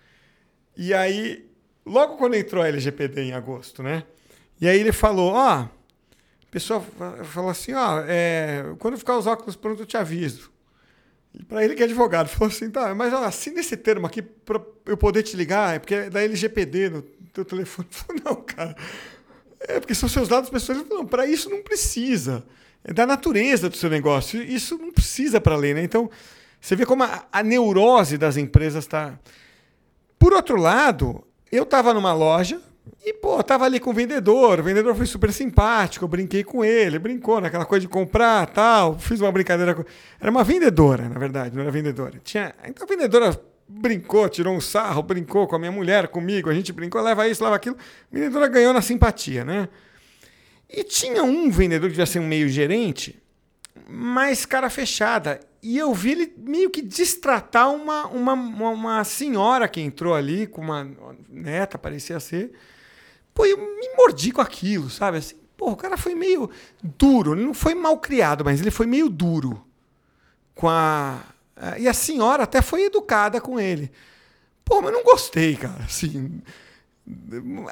E 0.77 0.93
aí 0.93 1.45
logo 1.85 2.17
quando 2.17 2.35
entrou 2.35 2.63
a 2.63 2.67
LGPD 2.67 3.21
em 3.21 3.33
agosto, 3.33 3.83
né? 3.83 4.03
E 4.59 4.67
aí 4.67 4.79
ele 4.79 4.91
falou, 4.91 5.33
ó, 5.33 5.49
a 5.49 5.69
pessoa 6.49 6.83
falou 7.25 7.49
assim, 7.49 7.73
ó, 7.73 8.01
é, 8.07 8.73
quando 8.79 8.97
ficar 8.97 9.17
os 9.17 9.27
óculos 9.27 9.55
pronto 9.55 9.81
eu 9.81 9.85
te 9.85 9.97
aviso. 9.97 10.51
Para 11.49 11.65
ele 11.65 11.75
que 11.75 11.81
é 11.81 11.85
advogado, 11.85 12.27
falou 12.29 12.47
assim, 12.47 12.69
tá, 12.69 12.95
mas 12.95 13.13
ó, 13.13 13.23
assina 13.25 13.59
esse 13.59 13.75
termo 13.75 14.07
aqui 14.07 14.21
para 14.21 14.61
eu 14.85 14.97
poder 14.97 15.23
te 15.23 15.35
ligar, 15.35 15.75
é 15.75 15.79
porque 15.79 15.95
é 15.95 16.09
da 16.09 16.23
LGPD 16.23 16.89
no 16.89 17.01
teu 17.33 17.43
telefone. 17.43 17.87
Falei, 17.91 18.21
não, 18.23 18.35
cara, 18.35 18.75
é 19.59 19.79
porque 19.79 19.93
são 19.93 20.07
seus 20.07 20.27
dados 20.27 20.49
pessoais. 20.49 20.83
Não, 20.89 21.05
para 21.05 21.27
isso 21.27 21.49
não 21.49 21.61
precisa. 21.61 22.45
É 22.83 22.93
da 22.93 23.05
natureza 23.05 23.69
do 23.69 23.75
seu 23.75 23.89
negócio. 23.89 24.41
Isso 24.41 24.77
não 24.77 24.91
precisa 24.91 25.41
para 25.41 25.55
ler, 25.55 25.75
né? 25.75 25.83
Então, 25.83 26.09
você 26.61 26.75
vê 26.75 26.85
como 26.85 27.03
a, 27.03 27.25
a 27.31 27.43
neurose 27.43 28.17
das 28.17 28.37
empresas 28.37 28.85
está... 28.85 29.19
Por 30.17 30.33
outro 30.33 30.55
lado, 30.55 31.25
eu 31.55 31.63
estava 31.63 31.93
numa 31.93 32.13
loja 32.13 32.61
e, 33.03 33.13
pô, 33.13 33.41
tava 33.43 33.65
ali 33.65 33.79
com 33.79 33.91
o 33.91 33.93
vendedor. 33.93 34.59
O 34.59 34.63
vendedor 34.63 34.95
foi 34.95 35.05
super 35.05 35.31
simpático, 35.31 36.05
eu 36.05 36.09
brinquei 36.09 36.43
com 36.43 36.63
ele, 36.63 36.99
brincou 36.99 37.39
naquela 37.39 37.65
coisa 37.65 37.81
de 37.81 37.87
comprar 37.87 38.47
tal. 38.47 38.97
Fiz 38.97 39.21
uma 39.21 39.31
brincadeira 39.31 39.73
com. 39.73 39.83
Era 40.19 40.31
uma 40.31 40.43
vendedora, 40.43 41.07
na 41.09 41.19
verdade, 41.19 41.55
não 41.55 41.61
era 41.61 41.71
vendedora. 41.71 42.19
Tinha... 42.23 42.53
Então 42.65 42.85
a 42.85 42.89
vendedora 42.89 43.39
brincou, 43.67 44.29
tirou 44.29 44.55
um 44.55 44.61
sarro, 44.61 45.01
brincou 45.01 45.47
com 45.47 45.55
a 45.55 45.59
minha 45.59 45.71
mulher, 45.71 46.07
comigo, 46.07 46.49
a 46.49 46.53
gente 46.53 46.71
brincou, 46.71 47.01
leva 47.01 47.27
isso, 47.27 47.43
leva 47.43 47.55
aquilo. 47.55 47.75
A 48.11 48.15
vendedora 48.15 48.47
ganhou 48.47 48.73
na 48.73 48.81
simpatia, 48.81 49.43
né? 49.43 49.67
E 50.69 50.83
tinha 50.83 51.23
um 51.23 51.49
vendedor 51.49 51.89
que 51.89 51.93
devia 51.93 52.05
ser 52.05 52.19
um 52.19 52.27
meio 52.27 52.49
gerente, 52.49 53.21
mais 53.87 54.45
cara 54.45 54.69
fechada. 54.69 55.39
E 55.61 55.77
eu 55.77 55.93
vi 55.93 56.11
ele 56.11 56.33
meio 56.37 56.69
que 56.69 56.81
destratar 56.81 57.73
uma, 57.73 58.07
uma, 58.07 58.33
uma, 58.33 59.03
senhora 59.03 59.67
que 59.67 59.81
entrou 59.81 60.13
ali 60.13 60.47
com 60.47 60.61
uma 60.61 60.89
neta, 61.29 61.77
parecia 61.77 62.19
ser. 62.19 62.51
Pô, 63.33 63.45
eu 63.45 63.57
me 63.57 63.95
mordi 63.97 64.31
com 64.31 64.41
aquilo, 64.41 64.89
sabe? 64.89 65.17
Assim, 65.17 65.35
pô, 65.57 65.71
o 65.71 65.75
cara 65.75 65.97
foi 65.97 66.15
meio 66.15 66.49
duro. 66.83 67.33
Ele 67.33 67.45
não 67.45 67.53
foi 67.53 67.75
mal 67.75 67.97
criado, 67.99 68.45
mas 68.45 68.61
ele 68.61 68.71
foi 68.71 68.85
meio 68.85 69.09
duro. 69.09 69.65
Com 70.53 70.69
a. 70.69 71.21
E 71.77 71.87
a 71.87 71.93
senhora 71.93 72.43
até 72.43 72.61
foi 72.61 72.83
educada 72.83 73.39
com 73.41 73.59
ele. 73.59 73.91
Pô, 74.63 74.81
mas 74.81 74.93
não 74.93 75.03
gostei, 75.03 75.55
cara. 75.55 75.83
Assim. 75.83 76.41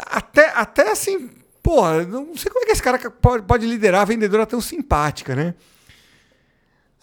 Até, 0.07 0.49
até 0.55 0.91
assim, 0.91 1.29
porra, 1.61 2.03
não 2.03 2.35
sei 2.35 2.51
como 2.51 2.63
é 2.63 2.67
que 2.67 2.71
esse 2.71 2.83
cara 2.83 2.99
pode 2.99 3.65
liderar 3.65 4.01
a 4.01 4.05
vendedora 4.05 4.45
tão 4.45 4.61
simpática, 4.61 5.35
né? 5.35 5.55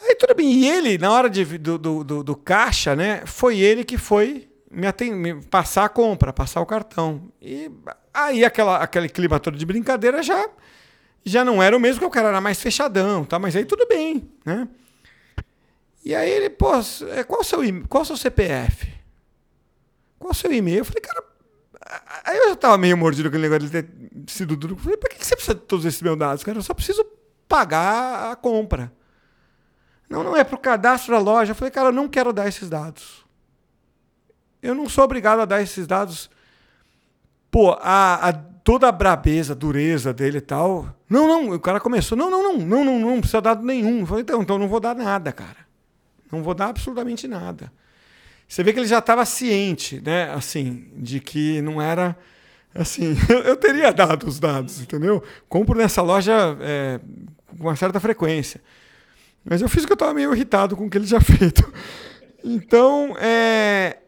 Aí 0.03 0.15
tudo 0.15 0.35
bem. 0.35 0.51
E 0.51 0.69
ele, 0.69 0.99
na 0.99 1.13
hora 1.13 1.29
de, 1.29 1.45
do, 1.59 1.79
do, 1.79 2.05
do, 2.05 2.25
do 2.25 2.37
caixa, 2.37 2.97
né? 2.97 3.23
Foi 3.27 3.59
ele 3.59 3.85
que 3.85 3.99
foi 3.99 4.49
me, 4.71 4.87
atend... 4.87 5.15
me 5.15 5.43
passar 5.45 5.85
a 5.85 5.89
compra, 5.89 6.33
passar 6.33 6.61
o 6.61 6.67
cartão. 6.67 7.31
E 7.41 7.71
aí 8.13 8.45
aquela, 8.45 8.79
aquele 8.79 9.09
clima 9.09 9.39
todo 9.39 9.57
de 9.57 9.67
brincadeira 9.67 10.23
já, 10.23 10.49
já 11.25 11.45
não 11.45 11.63
era 11.63 11.77
o 11.77 11.81
mesmo, 11.81 12.01
que 12.01 12.07
o 12.07 12.11
cara 12.11 12.29
era 12.29 12.41
mais 12.41 12.61
fechadão, 12.61 13.25
tá? 13.25 13.39
Mas 13.39 13.57
aí 13.57 13.65
tudo 13.65 13.87
bem, 13.87 14.31
né? 14.45 14.69
E 16.05 16.15
aí 16.15 16.31
ele, 16.31 16.49
pô, 16.49 16.73
é, 17.15 17.25
qual 17.25 17.41
o 17.41 17.45
seu, 17.45 17.61
qual 17.89 18.03
o 18.03 18.07
seu 18.07 18.17
CPF? 18.17 18.89
Qual 20.19 20.31
o 20.31 20.35
seu 20.35 20.53
e-mail? 20.53 20.79
Eu 20.79 20.85
falei, 20.85 21.01
cara. 21.03 21.31
Aí 22.25 22.37
eu 22.37 22.51
já 22.51 22.57
tava 22.57 22.79
meio 22.79 22.97
mordido 22.97 23.29
com 23.29 23.37
aquele 23.37 23.49
negócio 23.49 23.69
de 23.69 23.83
ter 23.83 24.33
sido 24.33 24.57
duro. 24.57 24.75
Eu 24.75 24.79
falei, 24.79 24.97
pra 24.97 25.11
que 25.11 25.25
você 25.25 25.35
precisa 25.35 25.55
de 25.55 25.63
todos 25.63 25.85
esses 25.85 26.01
meus 26.01 26.19
dados? 26.19 26.45
Cara, 26.45 26.59
eu 26.59 26.63
só 26.63 26.73
preciso 26.73 27.05
pagar 27.49 28.31
a 28.31 28.37
compra. 28.37 28.93
Não, 30.11 30.25
não 30.25 30.37
é 30.37 30.43
para 30.43 30.57
o 30.57 30.59
cadastro 30.59 31.15
da 31.15 31.21
loja. 31.21 31.53
Eu 31.53 31.55
falei, 31.55 31.71
cara, 31.71 31.89
eu 31.89 31.93
não 31.93 32.09
quero 32.09 32.33
dar 32.33 32.49
esses 32.49 32.69
dados. 32.69 33.25
Eu 34.61 34.75
não 34.75 34.89
sou 34.89 35.05
obrigado 35.05 35.41
a 35.41 35.45
dar 35.45 35.63
esses 35.63 35.87
dados. 35.87 36.29
Pô, 37.49 37.79
a, 37.81 38.29
a 38.29 38.33
toda 38.33 38.89
a 38.89 38.93
brabeza, 38.93 39.55
dureza 39.55 40.13
dele 40.13 40.39
e 40.39 40.43
tal. 40.43 40.95
Não, 41.09 41.29
não, 41.29 41.55
o 41.55 41.61
cara 41.61 41.79
começou. 41.79 42.19
Não, 42.19 42.29
não, 42.29 42.43
não, 42.43 42.59
não, 42.59 42.85
não, 42.85 42.99
não, 42.99 43.21
precisa 43.21 43.41
dar 43.41 43.57
nenhum. 43.57 44.01
Eu 44.01 44.07
falei, 44.07 44.23
então, 44.23 44.43
então 44.43 44.59
não 44.59 44.69
vou 44.69 44.81
dar 44.81 44.97
nada, 44.97 45.33
cara. 45.33 45.59
Não 46.31 46.43
vou 46.43 46.55
dar 46.55 46.67
absolutamente 46.67 47.29
nada. 47.29 47.73
Você 48.49 48.65
vê 48.65 48.73
que 48.73 48.81
ele 48.81 48.89
já 48.89 48.99
estava 48.99 49.25
ciente, 49.25 50.01
né? 50.05 50.33
Assim, 50.33 50.91
de 50.97 51.21
que 51.21 51.63
não 51.63 51.81
era. 51.81 52.17
Assim, 52.75 53.17
eu 53.47 53.57
teria 53.57 53.93
dado 53.93 54.27
os 54.27 54.41
dados, 54.41 54.81
entendeu? 54.81 55.23
Compro 55.49 55.79
nessa 55.79 56.03
loja 56.03 56.57
é, 56.61 57.01
com 57.57 57.65
uma 57.65 57.77
certa 57.77 58.01
frequência. 58.01 58.61
Mas 59.45 59.63
eu 59.63 59.69
fiz 59.69 59.87
que 59.87 59.93
eu 59.93 59.95
estava 59.95 60.15
meio 60.15 60.33
irritado 60.35 60.77
com 60.77 60.87
o 60.87 60.91
que 60.91 60.99
ele 60.99 61.07
tinha 61.07 61.21
feito. 61.23 61.73
Então, 62.45 63.17
é, 63.19 63.99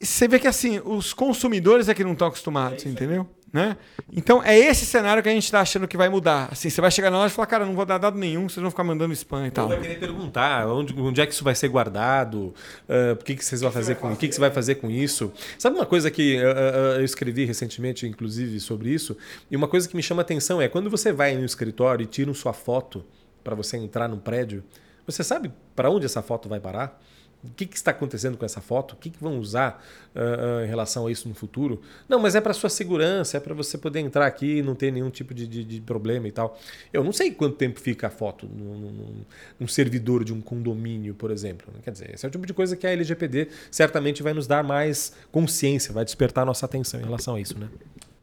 você 0.00 0.28
vê 0.28 0.38
que 0.38 0.46
assim, 0.46 0.80
os 0.84 1.12
consumidores 1.12 1.88
é 1.88 1.94
que 1.94 2.04
não 2.04 2.12
estão 2.12 2.28
acostumados, 2.28 2.84
é 2.84 2.88
entendeu? 2.88 3.28
Né? 3.52 3.76
Então, 4.12 4.42
é 4.42 4.58
esse 4.58 4.84
cenário 4.84 5.22
que 5.22 5.28
a 5.30 5.32
gente 5.32 5.44
está 5.44 5.60
achando 5.60 5.88
que 5.88 5.96
vai 5.96 6.10
mudar. 6.10 6.48
Assim, 6.52 6.68
você 6.68 6.80
vai 6.80 6.90
chegar 6.90 7.10
na 7.10 7.16
loja 7.16 7.32
e 7.32 7.34
falar, 7.34 7.46
cara, 7.46 7.64
não 7.64 7.74
vou 7.74 7.86
dar 7.86 7.96
dado 7.96 8.18
nenhum, 8.18 8.48
vocês 8.48 8.60
vão 8.60 8.70
ficar 8.70 8.84
mandando 8.84 9.14
spam 9.14 9.46
e 9.46 9.50
tal. 9.50 9.68
vai 9.68 9.80
querer 9.80 9.98
perguntar 9.98 10.66
onde, 10.68 10.92
onde 11.00 11.20
é 11.20 11.26
que 11.26 11.32
isso 11.32 11.44
vai 11.44 11.54
ser 11.54 11.68
guardado, 11.68 12.52
uh, 12.88 13.12
o 13.14 13.24
que, 13.24 13.34
que 13.34 13.42
vocês 13.42 13.62
vão 13.62 13.70
fazer 13.70 13.94
com 13.94 14.12
o 14.12 14.16
que, 14.16 14.28
que 14.28 14.34
você 14.34 14.40
vai 14.40 14.50
fazer 14.50 14.74
com 14.74 14.90
isso. 14.90 15.32
Sabe 15.58 15.76
uma 15.76 15.86
coisa 15.86 16.10
que 16.10 16.36
uh, 16.36 16.40
uh, 16.40 16.98
eu 16.98 17.04
escrevi 17.04 17.46
recentemente, 17.46 18.06
inclusive, 18.06 18.60
sobre 18.60 18.90
isso? 18.90 19.16
E 19.50 19.56
uma 19.56 19.68
coisa 19.68 19.88
que 19.88 19.96
me 19.96 20.02
chama 20.02 20.20
atenção 20.20 20.60
é 20.60 20.68
quando 20.68 20.90
você 20.90 21.10
vai 21.10 21.34
no 21.34 21.44
escritório 21.44 22.04
e 22.04 22.06
tira 22.06 22.34
sua 22.34 22.52
foto 22.52 23.02
para 23.46 23.54
você 23.54 23.76
entrar 23.76 24.08
num 24.08 24.18
prédio, 24.18 24.64
você 25.06 25.22
sabe 25.22 25.52
para 25.76 25.88
onde 25.88 26.04
essa 26.04 26.20
foto 26.20 26.48
vai 26.48 26.58
parar? 26.58 27.00
O 27.44 27.50
que, 27.50 27.64
que, 27.64 27.76
está 27.76 27.92
acontecendo 27.92 28.36
com 28.36 28.44
essa 28.44 28.60
foto? 28.60 28.94
O 28.94 28.96
que, 28.96 29.08
que 29.08 29.22
vão 29.22 29.38
usar 29.38 29.80
uh, 30.16 30.18
uh, 30.18 30.64
em 30.64 30.66
relação 30.66 31.06
a 31.06 31.12
isso 31.12 31.28
no 31.28 31.34
futuro? 31.34 31.80
Não, 32.08 32.18
mas 32.18 32.34
é 32.34 32.40
para 32.40 32.52
sua 32.52 32.68
segurança, 32.68 33.36
é 33.36 33.40
para 33.40 33.54
você 33.54 33.78
poder 33.78 34.00
entrar 34.00 34.26
aqui 34.26 34.56
e 34.56 34.62
não 34.62 34.74
ter 34.74 34.90
nenhum 34.90 35.10
tipo 35.10 35.32
de, 35.32 35.46
de, 35.46 35.62
de, 35.62 35.80
problema 35.80 36.26
e 36.26 36.32
tal. 36.32 36.58
Eu 36.92 37.04
não 37.04 37.12
sei 37.12 37.30
quanto 37.30 37.54
tempo 37.54 37.78
fica 37.78 38.08
a 38.08 38.10
foto 38.10 38.48
num, 38.48 39.24
num, 39.60 39.68
servidor 39.68 40.24
de 40.24 40.32
um 40.32 40.40
condomínio, 40.40 41.14
por 41.14 41.30
exemplo. 41.30 41.72
Quer 41.84 41.92
dizer, 41.92 42.12
esse 42.12 42.26
é 42.26 42.28
o 42.28 42.32
tipo 42.32 42.46
de 42.46 42.54
coisa 42.54 42.74
que 42.74 42.84
a 42.84 42.90
LGPD 42.90 43.48
certamente 43.70 44.24
vai 44.24 44.32
nos 44.32 44.48
dar 44.48 44.64
mais 44.64 45.12
consciência, 45.30 45.92
vai 45.92 46.04
despertar 46.04 46.44
nossa 46.44 46.66
atenção 46.66 46.98
em 46.98 47.04
relação 47.04 47.36
a 47.36 47.40
isso, 47.40 47.56
né? 47.56 47.68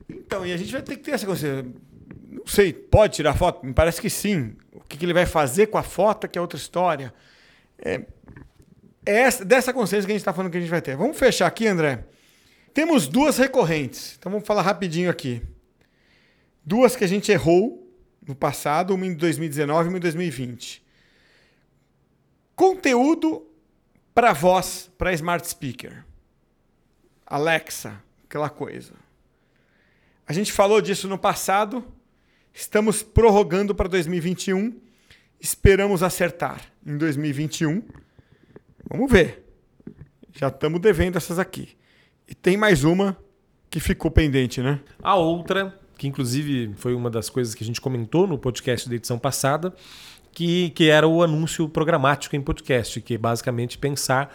Então, 0.10 0.46
e 0.46 0.52
a 0.52 0.58
gente 0.58 0.74
vai 0.74 0.82
ter 0.82 0.98
que 0.98 1.04
ter 1.04 1.12
essa 1.12 1.26
consciência. 1.26 1.66
Não 2.34 2.48
sei, 2.48 2.74
pode 2.74 3.16
tirar 3.16 3.36
foto? 3.36 3.66
Me 3.66 3.74
parece 3.74 4.02
que 4.02 4.10
sim. 4.10 4.56
O 4.74 4.82
que, 4.82 4.98
que 4.98 5.06
ele 5.06 5.14
vai 5.14 5.26
fazer 5.26 5.68
com 5.68 5.78
a 5.78 5.84
foto 5.84 6.28
que 6.28 6.38
é 6.38 6.42
outra 6.42 6.58
história. 6.58 7.14
É, 7.78 8.02
é 9.06 9.16
essa, 9.22 9.46
dessa 9.46 9.74
consciência 9.74 10.06
que 10.06 10.12
a 10.12 10.16
gente 10.16 10.22
está 10.22 10.34
falando 10.34 10.52
que 10.52 10.58
a 10.58 10.62
gente 10.62 10.70
vai 10.70 10.82
ter. 10.82 10.96
Vamos 10.96 11.18
fechar 11.18 11.48
aqui, 11.48 11.68
André. 11.68 12.06
Temos 12.74 13.08
duas 13.08 13.38
recorrentes. 13.38 14.16
Então 14.18 14.32
vamos 14.32 14.48
falar 14.48 14.64
rapidinho 14.64 15.10
aqui. 15.10 15.42
Duas 16.66 16.96
que 16.96 17.04
a 17.04 17.08
gente 17.08 17.32
errou 17.32 17.84
no 18.26 18.34
passado, 18.34 18.96
uma 18.96 19.06
em 19.06 19.14
2019 19.14 19.86
e 19.86 19.90
uma 19.90 19.98
em 19.98 20.02
2020. 20.02 20.84
Conteúdo 22.56 23.46
para 24.14 24.34
voz, 24.34 24.90
para 24.98 25.14
smart 25.14 25.48
speaker. 25.48 26.06
Alexa, 27.26 28.02
aquela 28.26 28.50
coisa. 28.50 28.94
A 30.26 30.34
gente 30.34 30.52
falou 30.52 30.82
disso 30.82 31.08
no 31.08 31.18
passado, 31.18 31.86
Estamos 32.54 33.02
prorrogando 33.02 33.74
para 33.74 33.90
2021. 33.90 34.80
Esperamos 35.42 36.04
acertar 36.04 36.62
em 36.86 36.96
2021. 36.98 37.82
Vamos 38.88 39.12
ver. 39.12 39.44
Já 40.32 40.50
estamos 40.50 40.80
devendo 40.80 41.18
essas 41.18 41.40
aqui. 41.40 41.70
E 42.28 42.36
tem 42.36 42.56
mais 42.56 42.84
uma 42.84 43.18
que 43.72 43.80
ficou 43.80 44.12
pendente, 44.12 44.62
né? 44.62 44.80
A 45.02 45.16
outra, 45.16 45.78
que 45.98 46.08
inclusive 46.08 46.74
foi 46.76 46.94
uma 46.94 47.10
das 47.10 47.28
coisas 47.28 47.56
que 47.56 47.64
a 47.64 47.66
gente 47.66 47.82
comentou 47.82 48.28
no 48.28 48.38
podcast 48.38 48.88
da 48.88 48.96
edição 48.96 49.18
passada, 49.18 49.74
que, 50.32 50.70
que 50.72 50.90
era 50.90 51.08
o 51.08 51.24
anúncio 51.24 51.68
programático 51.68 52.36
em 52.36 52.42
podcast, 52.42 53.02
que 53.02 53.16
é 53.16 53.18
basicamente 53.18 53.80
pensar 53.80 54.32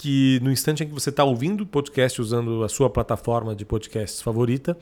que 0.00 0.40
no 0.42 0.50
instante 0.50 0.82
em 0.82 0.86
que 0.86 0.94
você 0.94 1.10
está 1.10 1.22
ouvindo 1.22 1.60
o 1.60 1.66
podcast 1.66 2.22
usando 2.22 2.64
a 2.64 2.70
sua 2.70 2.88
plataforma 2.88 3.54
de 3.54 3.66
podcasts 3.66 4.22
favorita, 4.22 4.74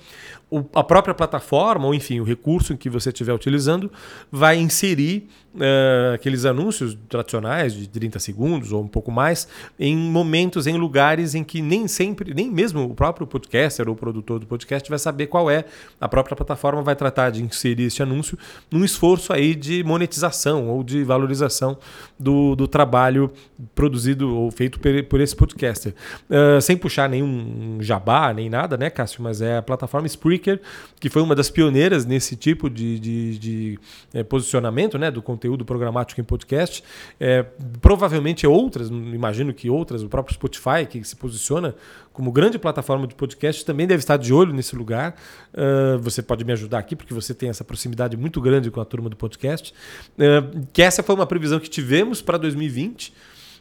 a 0.73 0.85
própria 0.85 1.13
plataforma, 1.13 1.87
ou 1.87 1.93
enfim, 1.93 2.21
o 2.21 2.23
recurso 2.23 2.73
em 2.73 2.77
que 2.77 2.89
você 2.89 3.09
estiver 3.09 3.35
utilizando, 3.35 3.91
vai 4.31 4.59
inserir 4.59 5.29
uh, 5.59 6.15
aqueles 6.15 6.45
anúncios 6.45 6.97
tradicionais 7.09 7.75
de 7.75 7.89
30 7.89 8.19
segundos 8.19 8.73
ou 8.73 8.83
um 8.83 8.89
pouco 8.89 9.11
mais 9.11 9.49
em 9.79 9.97
momentos, 9.97 10.67
em 10.67 10.77
lugares 10.77 11.35
em 11.35 11.45
que 11.45 11.61
nem 11.61 11.87
sempre, 11.87 12.33
nem 12.35 12.51
mesmo 12.51 12.85
o 12.85 12.95
próprio 12.95 13.27
podcaster 13.27 13.89
ou 13.89 13.95
o 13.95 13.97
produtor 13.97 14.39
do 14.39 14.47
podcast 14.47 14.89
vai 14.89 14.99
saber 14.99 15.27
qual 15.27 15.51
é. 15.51 15.65
A 16.01 16.09
própria 16.09 16.37
plataforma 16.37 16.83
vai 16.83 16.97
tratar 16.97 17.31
de 17.31 17.43
inserir 17.43 17.85
esse 17.85 18.03
anúncio 18.03 18.39
num 18.71 18.85
esforço 18.85 19.33
aí 19.33 19.55
de 19.55 19.83
monetização 19.85 20.69
ou 20.69 20.83
de 20.83 21.05
valorização 21.05 21.77
do, 22.19 22.55
do 22.55 22.67
trabalho 22.67 23.33
produzido 23.75 24.35
ou 24.35 24.51
feito 24.51 24.79
por 24.79 25.19
por 25.19 25.21
esse 25.21 25.35
podcaster. 25.35 25.95
Uh, 26.31 26.61
sem 26.61 26.77
puxar 26.77 27.09
nenhum 27.09 27.79
jabá, 27.81 28.33
nem 28.33 28.49
nada, 28.49 28.77
né, 28.77 28.89
Cássio? 28.91 29.23
Mas 29.23 29.41
é 29.41 29.57
a 29.57 29.63
plataforma 29.63 30.07
Spreaker, 30.07 30.61
que 31.01 31.09
foi 31.09 31.23
uma 31.23 31.35
das 31.35 31.51
pioneiras 31.51 32.05
nesse 32.05 32.37
tipo 32.37 32.71
de, 32.71 32.99
de, 32.99 33.39
de 33.39 33.79
é, 34.15 34.23
posicionamento 34.23 34.99
né, 34.99 35.11
do 35.11 35.21
conteúdo 35.21 35.48
programático 35.65 36.21
em 36.21 36.25
podcast. 36.25 36.83
É, 37.19 37.45
provavelmente 37.81 38.47
outras, 38.47 38.89
imagino 38.89 39.55
que 39.55 39.71
outras, 39.71 40.03
o 40.03 40.09
próprio 40.09 40.35
Spotify, 40.35 40.87
que 40.89 41.03
se 41.05 41.17
posiciona 41.17 41.75
como 42.13 42.33
grande 42.33 42.59
plataforma 42.59 43.07
de 43.07 43.15
podcast, 43.15 43.65
também 43.65 43.87
deve 43.87 44.01
estar 44.01 44.17
de 44.17 44.35
olho 44.35 44.53
nesse 44.53 44.75
lugar. 44.75 45.15
Uh, 45.55 45.99
você 46.01 46.21
pode 46.21 46.45
me 46.45 46.53
ajudar 46.53 46.81
aqui, 46.81 46.97
porque 46.97 47.15
você 47.15 47.33
tem 47.33 47.49
essa 47.49 47.63
proximidade 47.63 48.17
muito 48.17 48.41
grande 48.41 48.73
com 48.73 48.81
a 48.81 48.85
turma 48.85 49.09
do 49.09 49.17
podcast. 49.17 49.73
Uh, 50.15 50.67
que 50.73 50.83
essa 50.83 51.01
foi 51.01 51.15
uma 51.15 51.27
previsão 51.27 51.61
que 51.61 51.71
tivemos 51.71 52.21
para 52.21 52.37
2020. 52.37 53.13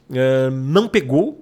Uh, 0.09 0.49
não 0.51 0.87
pegou, 0.87 1.39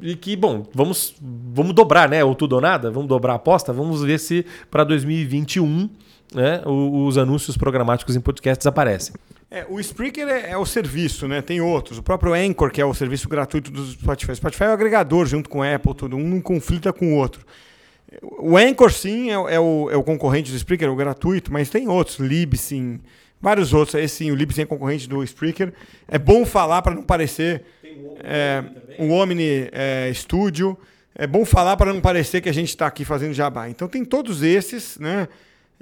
e 0.00 0.14
que, 0.14 0.36
bom, 0.36 0.64
vamos, 0.72 1.14
vamos 1.20 1.74
dobrar, 1.74 2.08
né? 2.08 2.22
Ou 2.24 2.34
tudo 2.34 2.54
ou 2.54 2.60
nada, 2.60 2.90
vamos 2.90 3.08
dobrar 3.08 3.32
a 3.32 3.36
aposta, 3.36 3.72
vamos 3.72 4.02
ver 4.02 4.18
se 4.18 4.46
para 4.70 4.84
2021 4.84 5.90
né, 6.34 6.62
os 6.64 7.18
anúncios 7.18 7.56
programáticos 7.56 8.16
em 8.16 8.20
podcasts 8.20 8.66
aparecem. 8.66 9.14
É, 9.54 9.66
o 9.68 9.78
Spreaker 9.78 10.26
é, 10.26 10.52
é, 10.52 10.56
o 10.56 10.64
serviço, 10.64 11.28
né? 11.28 11.42
Tem 11.42 11.60
outros. 11.60 11.98
O 11.98 12.02
próprio 12.02 12.32
Anchor, 12.32 12.70
que 12.70 12.80
é 12.80 12.86
o 12.86 12.94
serviço 12.94 13.28
gratuito 13.28 13.70
do 13.70 13.84
Spotify. 13.84 14.32
O 14.32 14.36
Spotify 14.36 14.64
é 14.64 14.68
o 14.68 14.72
agregador 14.72 15.26
junto 15.26 15.50
com 15.50 15.62
a 15.62 15.74
Apple, 15.74 15.94
tudo. 15.94 16.16
Um 16.16 16.26
não 16.26 16.40
conflita 16.40 16.90
com 16.90 17.12
o 17.12 17.16
outro. 17.16 17.44
O 18.38 18.56
Anchor, 18.56 18.90
sim, 18.90 19.28
é, 19.28 19.34
é, 19.34 19.60
o, 19.60 19.90
é 19.90 19.96
o 19.96 20.02
concorrente 20.02 20.50
do 20.50 20.56
Spreaker, 20.56 20.88
é 20.88 20.90
o 20.90 20.96
gratuito, 20.96 21.52
mas 21.52 21.68
tem 21.68 21.86
outros. 21.86 22.18
Libsyn, 22.18 22.98
vários 23.42 23.74
outros. 23.74 23.94
Esse 24.02 24.24
sim, 24.24 24.30
o 24.30 24.34
Libsyn 24.34 24.62
é 24.62 24.64
concorrente 24.64 25.06
do 25.06 25.22
Spreaker. 25.22 25.74
É 26.08 26.18
bom 26.18 26.46
falar 26.46 26.80
para 26.80 26.94
não 26.94 27.02
parecer 27.02 27.62
é, 28.24 28.64
o 28.98 29.10
Omni 29.10 29.68
é, 29.70 30.10
Studio. 30.14 30.78
É 31.14 31.26
bom 31.26 31.44
falar 31.44 31.76
para 31.76 31.92
não 31.92 32.00
parecer 32.00 32.40
que 32.40 32.48
a 32.48 32.54
gente 32.54 32.70
está 32.70 32.86
aqui 32.86 33.04
fazendo 33.04 33.34
jabá. 33.34 33.68
Então 33.68 33.86
tem 33.86 34.02
todos 34.02 34.42
esses, 34.42 34.98
né? 34.98 35.28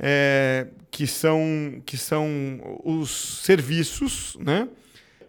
É, 0.01 0.67
que, 0.91 1.07
são, 1.07 1.83
que 1.85 1.99
são 1.99 2.81
os 2.83 3.43
serviços, 3.45 4.37
né? 4.41 4.67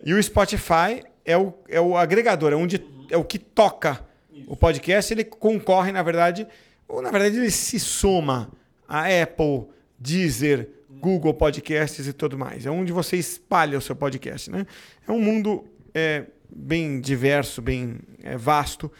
E 0.04 0.14
o 0.14 0.24
Spotify 0.24 1.04
é 1.26 1.38
o, 1.38 1.54
é 1.68 1.80
o 1.80 1.98
agregador, 1.98 2.54
é, 2.54 2.56
onde, 2.56 2.84
é 3.10 3.18
o 3.18 3.24
que 3.24 3.38
toca 3.38 4.04
o 4.48 4.56
podcast. 4.56 5.14
Ele 5.14 5.26
concorre, 5.26 5.92
na 5.92 6.02
verdade, 6.02 6.48
ou 6.88 7.02
na 7.02 7.12
verdade 7.12 7.38
ele 7.38 7.52
se 7.52 7.80
soma 7.80 8.50
a 8.88 9.04
Apple, 9.22 9.68
Deezer, 10.00 10.70
Google 10.90 11.34
Podcasts 11.34 12.08
e 12.08 12.14
tudo 12.14 12.38
mais. 12.38 12.66
É 12.66 12.72
onde 12.72 12.94
você 12.94 13.18
espalha 13.18 13.78
o 13.78 13.82
seu 13.82 13.96
podcast, 13.96 14.50
né? 14.50 14.66
É 15.06 15.12
um 15.12 15.20
mundo 15.20 15.66
é, 15.94 16.26
bem 16.50 17.02
diverso, 17.02 17.62
bem 17.62 18.00
é, 18.24 18.38
vasto. 18.38 18.92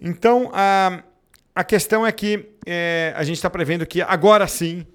Então, 0.00 0.50
a, 0.54 1.02
a 1.54 1.64
questão 1.64 2.06
é 2.06 2.12
que 2.12 2.50
é, 2.64 3.12
a 3.16 3.24
gente 3.24 3.36
está 3.36 3.50
prevendo 3.50 3.84
que 3.84 4.00
agora 4.00 4.46
sim, 4.46 4.86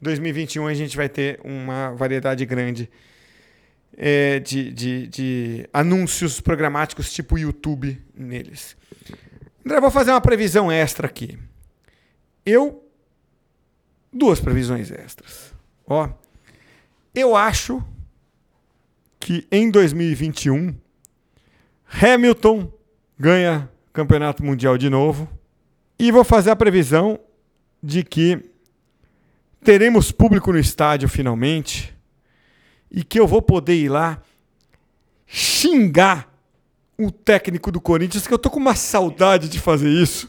2021, 0.00 0.66
a 0.66 0.74
gente 0.74 0.96
vai 0.96 1.08
ter 1.08 1.40
uma 1.44 1.92
variedade 1.92 2.44
grande 2.44 2.90
é, 3.96 4.40
de, 4.40 4.72
de, 4.72 5.06
de, 5.06 5.68
anúncios 5.72 6.40
programáticos 6.40 7.12
tipo 7.12 7.38
YouTube 7.38 8.00
neles. 8.14 8.76
André, 9.64 9.80
vou 9.80 9.90
fazer 9.90 10.10
uma 10.10 10.20
previsão 10.20 10.70
extra 10.70 11.06
aqui. 11.06 11.38
Eu. 12.44 12.82
Duas 14.12 14.40
previsões 14.40 14.90
extras. 14.90 15.52
Ó, 15.86 16.08
eu 17.14 17.34
acho 17.34 17.82
que 19.18 19.46
em 19.50 19.70
2021 19.70 20.74
Hamilton 21.86 22.72
ganha 23.18 23.70
campeonato 23.92 24.44
mundial 24.44 24.76
de 24.76 24.90
novo 24.90 25.28
e 25.98 26.10
vou 26.10 26.24
fazer 26.24 26.50
a 26.50 26.56
previsão 26.56 27.18
de 27.82 28.02
que 28.02 28.53
teremos 29.64 30.12
público 30.12 30.52
no 30.52 30.58
estádio 30.58 31.08
finalmente 31.08 31.94
e 32.90 33.02
que 33.02 33.18
eu 33.18 33.26
vou 33.26 33.40
poder 33.40 33.74
ir 33.74 33.88
lá 33.88 34.22
xingar 35.26 36.32
o 36.96 37.10
técnico 37.10 37.72
do 37.72 37.80
Corinthians, 37.80 38.26
que 38.26 38.32
eu 38.32 38.38
tô 38.38 38.50
com 38.50 38.60
uma 38.60 38.76
saudade 38.76 39.48
de 39.48 39.58
fazer 39.58 39.88
isso. 39.88 40.28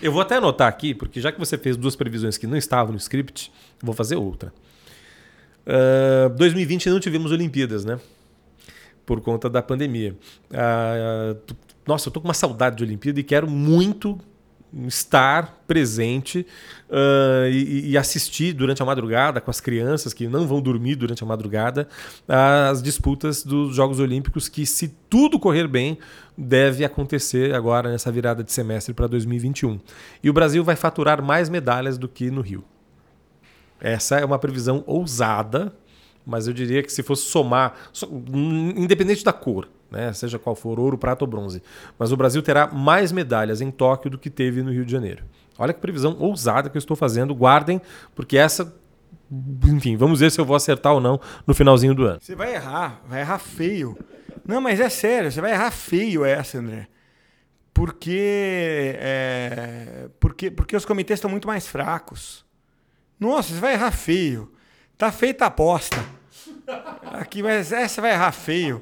Eu 0.00 0.12
vou 0.12 0.22
até 0.22 0.36
anotar 0.36 0.68
aqui, 0.68 0.94
porque 0.94 1.20
já 1.20 1.32
que 1.32 1.38
você 1.38 1.58
fez 1.58 1.76
duas 1.76 1.96
previsões 1.96 2.38
que 2.38 2.46
não 2.46 2.56
estavam 2.56 2.92
no 2.92 2.98
script, 2.98 3.52
vou 3.82 3.94
fazer 3.94 4.16
outra. 4.16 4.52
Uh, 5.66 6.28
2020 6.36 6.90
não 6.90 7.00
tivemos 7.00 7.32
Olimpíadas, 7.32 7.84
né? 7.84 7.98
Por 9.04 9.20
conta 9.20 9.50
da 9.50 9.62
pandemia. 9.62 10.16
Uh, 10.50 11.54
nossa, 11.86 12.08
eu 12.08 12.12
tô 12.12 12.20
com 12.20 12.28
uma 12.28 12.34
saudade 12.34 12.76
de 12.76 12.84
Olimpíada 12.84 13.20
e 13.20 13.22
quero 13.22 13.50
muito 13.50 14.18
estar 14.86 15.62
presente 15.66 16.46
uh, 16.90 17.48
e, 17.48 17.90
e, 17.90 17.98
assistir 17.98 18.52
durante 18.52 18.82
a 18.82 18.86
madrugada 18.86 19.40
com 19.40 19.50
as 19.50 19.60
crianças 19.60 20.12
que 20.12 20.26
não 20.26 20.46
vão 20.46 20.60
dormir 20.60 20.96
durante 20.96 21.22
a 21.22 21.26
madrugada 21.26 21.88
as 22.28 22.82
disputas 22.82 23.44
dos 23.44 23.74
Jogos 23.74 24.00
Olímpicos 24.00 24.48
que, 24.48 24.66
se 24.66 24.88
tudo 25.08 25.38
correr 25.38 25.68
bem, 25.68 25.98
deve 26.36 26.84
acontecer 26.84 27.54
agora 27.54 27.90
nessa 27.90 28.10
virada 28.10 28.42
de 28.42 28.52
semestre 28.52 28.92
para 28.92 29.06
2021. 29.06 29.78
E 30.22 30.28
o 30.28 30.32
Brasil 30.32 30.64
vai 30.64 30.76
faturar 30.76 31.22
mais 31.22 31.48
medalhas 31.48 31.96
do 31.96 32.08
que 32.08 32.30
no 32.30 32.40
Rio. 32.40 32.64
Essa 33.80 34.18
é 34.18 34.24
uma 34.24 34.38
previsão 34.38 34.82
ousada, 34.86 35.72
mas 36.26 36.46
eu 36.46 36.52
diria 36.52 36.82
que 36.82 36.92
se 36.92 37.02
fosse 37.02 37.26
somar, 37.26 37.74
independente 38.76 39.22
da 39.22 39.32
cor, 39.32 39.68
né? 39.94 40.12
seja 40.12 40.38
qual 40.38 40.54
for, 40.54 40.78
ouro, 40.78 40.98
prata 40.98 41.24
ou 41.24 41.28
bronze. 41.28 41.62
Mas 41.98 42.12
o 42.12 42.16
Brasil 42.16 42.42
terá 42.42 42.66
mais 42.66 43.12
medalhas 43.12 43.60
em 43.60 43.70
Tóquio 43.70 44.10
do 44.10 44.18
que 44.18 44.28
teve 44.28 44.62
no 44.62 44.70
Rio 44.70 44.84
de 44.84 44.92
Janeiro. 44.92 45.24
Olha 45.58 45.72
que 45.72 45.80
previsão 45.80 46.16
ousada 46.18 46.68
que 46.68 46.76
eu 46.76 46.80
estou 46.80 46.96
fazendo. 46.96 47.34
Guardem, 47.34 47.80
porque 48.14 48.36
essa. 48.36 48.74
Enfim, 49.66 49.96
vamos 49.96 50.20
ver 50.20 50.30
se 50.30 50.40
eu 50.40 50.44
vou 50.44 50.56
acertar 50.56 50.92
ou 50.92 51.00
não 51.00 51.20
no 51.46 51.54
finalzinho 51.54 51.94
do 51.94 52.04
ano. 52.04 52.18
Você 52.20 52.34
vai 52.34 52.54
errar, 52.54 53.00
vai 53.08 53.20
errar 53.20 53.38
feio. 53.38 53.96
Não, 54.46 54.60
mas 54.60 54.80
é 54.80 54.88
sério, 54.88 55.30
você 55.30 55.40
vai 55.40 55.52
errar 55.52 55.70
feio 55.70 56.24
essa, 56.24 56.58
André. 56.58 56.88
Porque, 57.72 58.94
é, 58.98 60.08
porque, 60.20 60.50
porque 60.50 60.76
os 60.76 60.84
comitês 60.84 61.18
estão 61.18 61.30
muito 61.30 61.48
mais 61.48 61.66
fracos. 61.66 62.44
Nossa, 63.18 63.54
você 63.54 63.60
vai 63.60 63.72
errar 63.72 63.90
feio. 63.90 64.52
Tá 64.96 65.10
feita 65.10 65.44
a 65.44 65.48
aposta. 65.48 66.04
Aqui, 67.12 67.42
mas 67.42 67.72
essa 67.72 68.00
vai 68.00 68.12
errar 68.12 68.32
feio. 68.32 68.80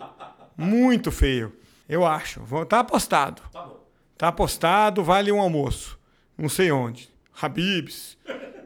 Muito 0.57 1.11
feio. 1.11 1.53
Eu 1.88 2.07
acho. 2.07 2.41
Tá 2.69 2.81
apostado. 2.81 3.43
Tá 3.53 3.62
bom. 3.62 3.81
Tá 4.17 4.29
apostado, 4.29 5.03
vale 5.03 5.33
um 5.33 5.41
almoço. 5.41 5.99
Não 6.38 6.49
sei 6.49 6.71
onde. 6.71 7.11
Habibs. 7.41 8.17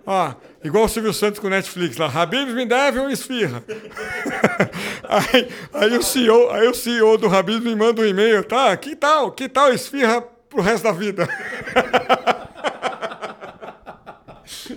Ó, 0.05 0.35
igual 0.63 0.85
o 0.85 0.89
Silvio 0.89 1.13
Santos 1.13 1.41
com 1.41 1.47
o 1.47 1.51
Netflix 1.51 1.97
lá. 1.97 2.07
Habibs 2.07 2.55
me 2.55 2.65
deve 2.65 3.01
uma 3.01 3.13
esfirra. 3.13 3.65
aí, 5.09 5.49
aí, 5.73 5.97
o 5.97 6.03
CEO, 6.03 6.51
aí 6.51 6.69
o 6.69 6.75
CEO 6.75 7.19
do 7.19 7.35
Habibs 7.35 7.65
me 7.65 7.75
manda 7.75 8.03
um 8.03 8.05
e-mail. 8.05 8.45
Tá, 8.45 8.77
que 8.77 8.95
tal? 8.95 9.33
Que 9.33 9.49
tal 9.49 9.73
esfirra 9.73 10.21
pro 10.21 10.63
resto 10.63 10.85
da 10.85 10.93
vida? 10.93 11.27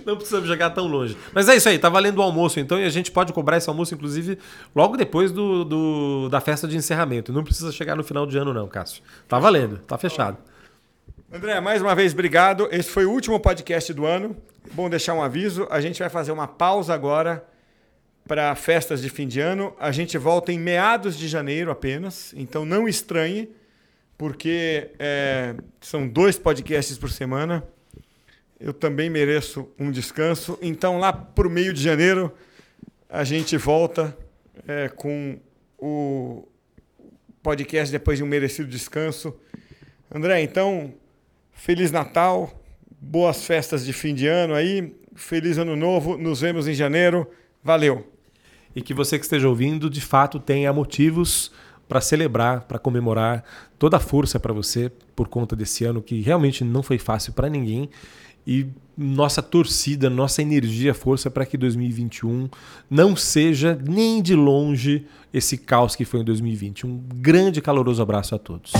Não 0.06 0.16
precisamos 0.16 0.48
chegar 0.48 0.70
tão 0.70 0.86
longe. 0.86 1.16
Mas 1.32 1.48
é 1.48 1.56
isso 1.56 1.68
aí, 1.68 1.78
tá 1.78 1.88
valendo 1.88 2.18
o 2.18 2.22
almoço 2.22 2.60
então, 2.60 2.78
e 2.78 2.84
a 2.84 2.90
gente 2.90 3.10
pode 3.10 3.32
cobrar 3.32 3.56
esse 3.56 3.68
almoço, 3.68 3.94
inclusive, 3.94 4.38
logo 4.74 4.96
depois 4.96 5.32
do, 5.32 5.64
do, 5.64 6.28
da 6.28 6.40
festa 6.40 6.66
de 6.66 6.76
encerramento. 6.76 7.32
Não 7.32 7.44
precisa 7.44 7.70
chegar 7.72 7.96
no 7.96 8.04
final 8.04 8.26
de 8.26 8.36
ano, 8.38 8.52
não, 8.52 8.68
Cássio. 8.68 9.02
Tá 9.28 9.38
valendo, 9.38 9.78
tá 9.78 9.96
fechado. 9.98 10.38
André, 11.32 11.60
mais 11.60 11.80
uma 11.80 11.94
vez, 11.94 12.12
obrigado. 12.12 12.68
Esse 12.72 12.90
foi 12.90 13.04
o 13.04 13.10
último 13.10 13.38
podcast 13.38 13.92
do 13.94 14.04
ano. 14.04 14.36
Bom 14.72 14.90
deixar 14.90 15.14
um 15.14 15.22
aviso. 15.22 15.66
A 15.70 15.80
gente 15.80 16.00
vai 16.00 16.08
fazer 16.08 16.32
uma 16.32 16.48
pausa 16.48 16.92
agora 16.92 17.44
para 18.26 18.54
festas 18.54 19.00
de 19.00 19.08
fim 19.08 19.26
de 19.26 19.40
ano. 19.40 19.74
A 19.78 19.92
gente 19.92 20.18
volta 20.18 20.52
em 20.52 20.58
meados 20.58 21.16
de 21.16 21.28
janeiro 21.28 21.70
apenas, 21.70 22.34
então 22.36 22.64
não 22.64 22.88
estranhe, 22.88 23.48
porque 24.18 24.90
é, 24.98 25.54
são 25.80 26.06
dois 26.06 26.38
podcasts 26.38 26.98
por 26.98 27.10
semana 27.10 27.62
eu 28.60 28.74
também 28.74 29.08
mereço 29.08 29.68
um 29.78 29.90
descanso. 29.90 30.58
Então, 30.60 30.98
lá 30.98 31.12
para 31.12 31.48
o 31.48 31.50
meio 31.50 31.72
de 31.72 31.82
janeiro, 31.82 32.32
a 33.08 33.24
gente 33.24 33.56
volta 33.56 34.16
é, 34.68 34.88
com 34.88 35.38
o 35.78 36.46
podcast 37.42 37.90
depois 37.90 38.18
de 38.18 38.24
um 38.24 38.26
merecido 38.26 38.68
descanso. 38.68 39.34
André, 40.14 40.42
então, 40.42 40.92
Feliz 41.52 41.90
Natal, 41.90 42.62
boas 43.00 43.44
festas 43.44 43.84
de 43.84 43.92
fim 43.92 44.14
de 44.14 44.26
ano 44.26 44.54
aí, 44.54 44.94
feliz 45.14 45.58
ano 45.58 45.76
novo, 45.76 46.18
nos 46.18 46.40
vemos 46.40 46.68
em 46.68 46.74
janeiro. 46.74 47.30
Valeu! 47.62 48.06
E 48.74 48.82
que 48.82 48.94
você 48.94 49.18
que 49.18 49.24
esteja 49.24 49.48
ouvindo, 49.48 49.90
de 49.90 50.00
fato, 50.00 50.38
tenha 50.38 50.72
motivos 50.72 51.50
para 51.88 52.00
celebrar, 52.00 52.62
para 52.62 52.78
comemorar, 52.78 53.42
toda 53.78 53.96
a 53.96 54.00
força 54.00 54.38
para 54.38 54.52
você 54.52 54.92
por 55.16 55.28
conta 55.28 55.56
desse 55.56 55.84
ano 55.84 56.00
que 56.00 56.20
realmente 56.20 56.62
não 56.62 56.82
foi 56.82 56.98
fácil 56.98 57.32
para 57.32 57.48
ninguém 57.48 57.90
e 58.46 58.66
nossa 58.96 59.42
torcida, 59.42 60.10
nossa 60.10 60.42
energia, 60.42 60.92
força 60.92 61.30
para 61.30 61.46
que 61.46 61.56
2021 61.56 62.48
não 62.90 63.16
seja 63.16 63.78
nem 63.88 64.20
de 64.20 64.34
longe 64.34 65.06
esse 65.32 65.56
caos 65.56 65.96
que 65.96 66.04
foi 66.04 66.20
em 66.20 66.24
2020. 66.24 66.86
Um 66.86 67.00
grande 67.14 67.62
caloroso 67.62 68.02
abraço 68.02 68.34
a 68.34 68.38
todos. 68.38 68.72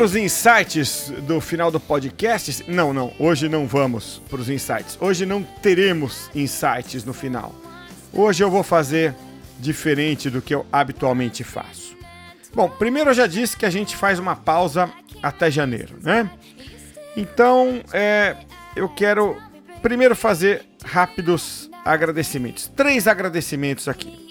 Para 0.00 0.06
os 0.06 0.16
insights 0.16 1.12
do 1.26 1.42
final 1.42 1.70
do 1.70 1.78
podcast? 1.78 2.64
Não, 2.66 2.90
não. 2.90 3.12
Hoje 3.18 3.50
não 3.50 3.66
vamos 3.66 4.22
para 4.30 4.40
os 4.40 4.48
insights. 4.48 4.96
Hoje 4.98 5.26
não 5.26 5.42
teremos 5.42 6.30
insights 6.34 7.04
no 7.04 7.12
final. 7.12 7.54
Hoje 8.10 8.42
eu 8.42 8.50
vou 8.50 8.62
fazer 8.62 9.14
diferente 9.58 10.30
do 10.30 10.40
que 10.40 10.54
eu 10.54 10.64
habitualmente 10.72 11.44
faço. 11.44 11.94
Bom, 12.54 12.66
primeiro 12.70 13.10
eu 13.10 13.14
já 13.14 13.26
disse 13.26 13.54
que 13.54 13.66
a 13.66 13.70
gente 13.70 13.94
faz 13.94 14.18
uma 14.18 14.34
pausa 14.34 14.90
até 15.22 15.50
janeiro, 15.50 15.98
né? 16.00 16.30
Então, 17.14 17.82
é, 17.92 18.38
eu 18.74 18.88
quero 18.88 19.36
primeiro 19.82 20.16
fazer 20.16 20.64
rápidos 20.82 21.70
agradecimentos. 21.84 22.68
Três 22.74 23.06
agradecimentos 23.06 23.86
aqui 23.86 24.29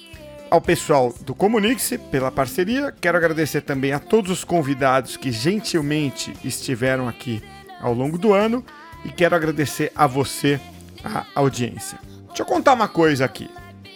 ao 0.49 0.59
pessoal 0.59 1.13
do 1.21 1.35
Comunique-se 1.35 1.97
pela 1.97 2.31
parceria. 2.31 2.93
Quero 2.99 3.17
agradecer 3.17 3.62
também 3.62 3.93
a 3.93 3.99
todos 3.99 4.31
os 4.31 4.43
convidados 4.43 5.15
que 5.15 5.31
gentilmente 5.31 6.33
estiveram 6.43 7.07
aqui 7.07 7.41
ao 7.79 7.93
longo 7.93 8.17
do 8.17 8.33
ano 8.33 8.63
e 9.05 9.09
quero 9.09 9.35
agradecer 9.35 9.91
a 9.95 10.07
você, 10.07 10.59
a 11.03 11.25
audiência. 11.35 11.99
Deixa 12.27 12.41
eu 12.41 12.45
contar 12.45 12.73
uma 12.73 12.88
coisa 12.88 13.25
aqui. 13.25 13.49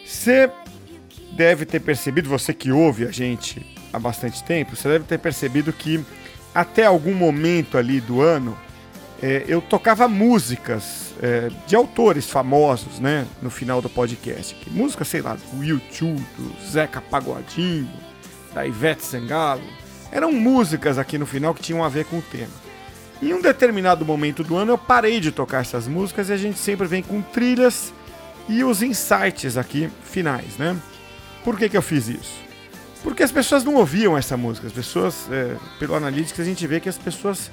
Você 0.05 0.49
deve 1.31 1.65
ter 1.65 1.79
percebido, 1.79 2.29
você 2.29 2.53
que 2.53 2.71
ouve 2.71 3.05
a 3.05 3.11
gente 3.11 3.65
há 3.91 3.99
bastante 3.99 4.43
tempo, 4.43 4.75
você 4.75 4.87
deve 4.87 5.05
ter 5.05 5.17
percebido 5.17 5.73
que 5.73 6.03
até 6.53 6.85
algum 6.85 7.13
momento 7.13 7.77
ali 7.77 7.99
do 7.99 8.21
ano 8.21 8.57
é, 9.23 9.45
eu 9.47 9.61
tocava 9.61 10.05
músicas 10.05 11.13
é, 11.21 11.49
de 11.65 11.77
autores 11.77 12.29
famosos, 12.29 12.99
né? 12.99 13.25
No 13.41 13.49
final 13.49 13.81
do 13.81 13.87
podcast. 13.87 14.53
Música, 14.69 15.05
sei 15.05 15.21
lá, 15.21 15.37
do 15.53 15.63
YouTube, 15.63 16.21
do 16.37 16.69
Zeca 16.69 16.99
Pagodinho, 16.99 17.89
da 18.53 18.67
Ivete 18.67 19.01
Sangalo. 19.01 19.63
Eram 20.11 20.33
músicas 20.33 20.97
aqui 20.97 21.17
no 21.17 21.25
final 21.25 21.53
que 21.53 21.61
tinham 21.61 21.81
a 21.81 21.87
ver 21.87 22.03
com 22.03 22.17
o 22.17 22.21
tema. 22.21 22.51
Em 23.21 23.33
um 23.33 23.41
determinado 23.41 24.05
momento 24.05 24.43
do 24.43 24.57
ano 24.57 24.73
eu 24.73 24.77
parei 24.77 25.21
de 25.21 25.31
tocar 25.31 25.61
essas 25.61 25.87
músicas 25.87 26.27
e 26.27 26.33
a 26.33 26.37
gente 26.37 26.59
sempre 26.59 26.85
vem 26.85 27.01
com 27.01 27.21
trilhas 27.21 27.93
e 28.49 28.61
os 28.61 28.83
insights 28.83 29.55
aqui 29.55 29.89
finais, 30.03 30.57
né? 30.57 30.75
Por 31.45 31.57
que, 31.57 31.69
que 31.69 31.77
eu 31.77 31.81
fiz 31.81 32.09
isso? 32.09 32.43
Porque 33.01 33.23
as 33.23 33.31
pessoas 33.31 33.63
não 33.63 33.75
ouviam 33.75 34.17
essa 34.17 34.35
música. 34.35 34.67
As 34.67 34.73
pessoas, 34.73 35.29
é, 35.31 35.55
pelo 35.79 35.95
Analytics, 35.95 36.41
a 36.41 36.43
gente 36.43 36.67
vê 36.67 36.81
que 36.81 36.89
as 36.89 36.97
pessoas 36.97 37.49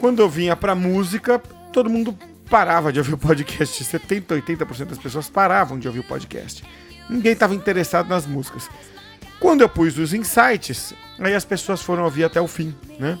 quando 0.00 0.20
eu 0.20 0.28
vinha 0.28 0.54
pra 0.56 0.74
música, 0.74 1.38
todo 1.72 1.90
mundo 1.90 2.16
parava 2.48 2.92
de 2.92 2.98
ouvir 2.98 3.14
o 3.14 3.18
podcast. 3.18 3.82
70, 3.82 4.34
80% 4.36 4.84
das 4.86 4.98
pessoas 4.98 5.28
paravam 5.28 5.78
de 5.78 5.88
ouvir 5.88 6.00
o 6.00 6.04
podcast. 6.04 6.64
Ninguém 7.08 7.32
estava 7.32 7.54
interessado 7.54 8.08
nas 8.08 8.26
músicas. 8.26 8.68
Quando 9.40 9.60
eu 9.60 9.68
pus 9.68 9.98
os 9.98 10.14
insights, 10.14 10.94
aí 11.18 11.34
as 11.34 11.44
pessoas 11.44 11.82
foram 11.82 12.04
ouvir 12.04 12.24
até 12.24 12.40
o 12.40 12.48
fim, 12.48 12.74
né? 12.98 13.18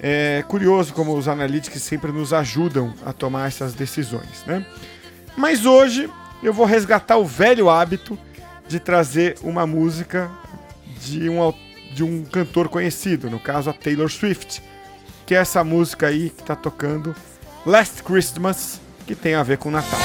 É 0.00 0.44
curioso 0.46 0.94
como 0.94 1.16
os 1.16 1.26
analytics 1.26 1.82
sempre 1.82 2.12
nos 2.12 2.32
ajudam 2.32 2.94
a 3.04 3.12
tomar 3.12 3.48
essas 3.48 3.74
decisões, 3.74 4.44
né? 4.46 4.64
Mas 5.36 5.66
hoje 5.66 6.08
eu 6.42 6.52
vou 6.52 6.64
resgatar 6.64 7.16
o 7.16 7.24
velho 7.24 7.68
hábito 7.68 8.18
de 8.68 8.78
trazer 8.78 9.36
uma 9.42 9.66
música 9.66 10.30
de 11.02 11.28
um, 11.28 11.52
de 11.92 12.04
um 12.04 12.24
cantor 12.24 12.68
conhecido, 12.68 13.28
no 13.28 13.40
caso 13.40 13.70
a 13.70 13.72
Taylor 13.72 14.08
Swift 14.08 14.62
que 15.28 15.34
é 15.34 15.38
essa 15.38 15.62
música 15.62 16.06
aí 16.06 16.30
que 16.30 16.42
tá 16.42 16.56
tocando, 16.56 17.14
Last 17.66 18.02
Christmas, 18.02 18.80
que 19.06 19.14
tem 19.14 19.34
a 19.34 19.42
ver 19.42 19.58
com 19.58 19.70
Natal. 19.70 20.00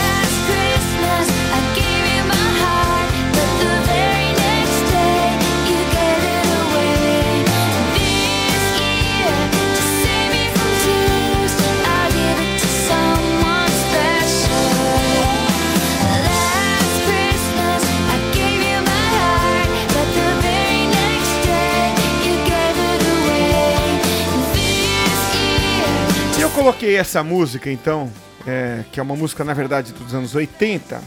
Coloquei 26.63 26.95
essa 26.95 27.21
música, 27.21 27.69
então, 27.69 28.10
é, 28.47 28.86
que 28.89 28.97
é 28.97 29.04
uma 29.04 29.17
música, 29.17 29.43
na 29.43 29.54
verdade, 29.54 29.91
dos 29.91 30.15
anos 30.15 30.34
80, 30.34 31.02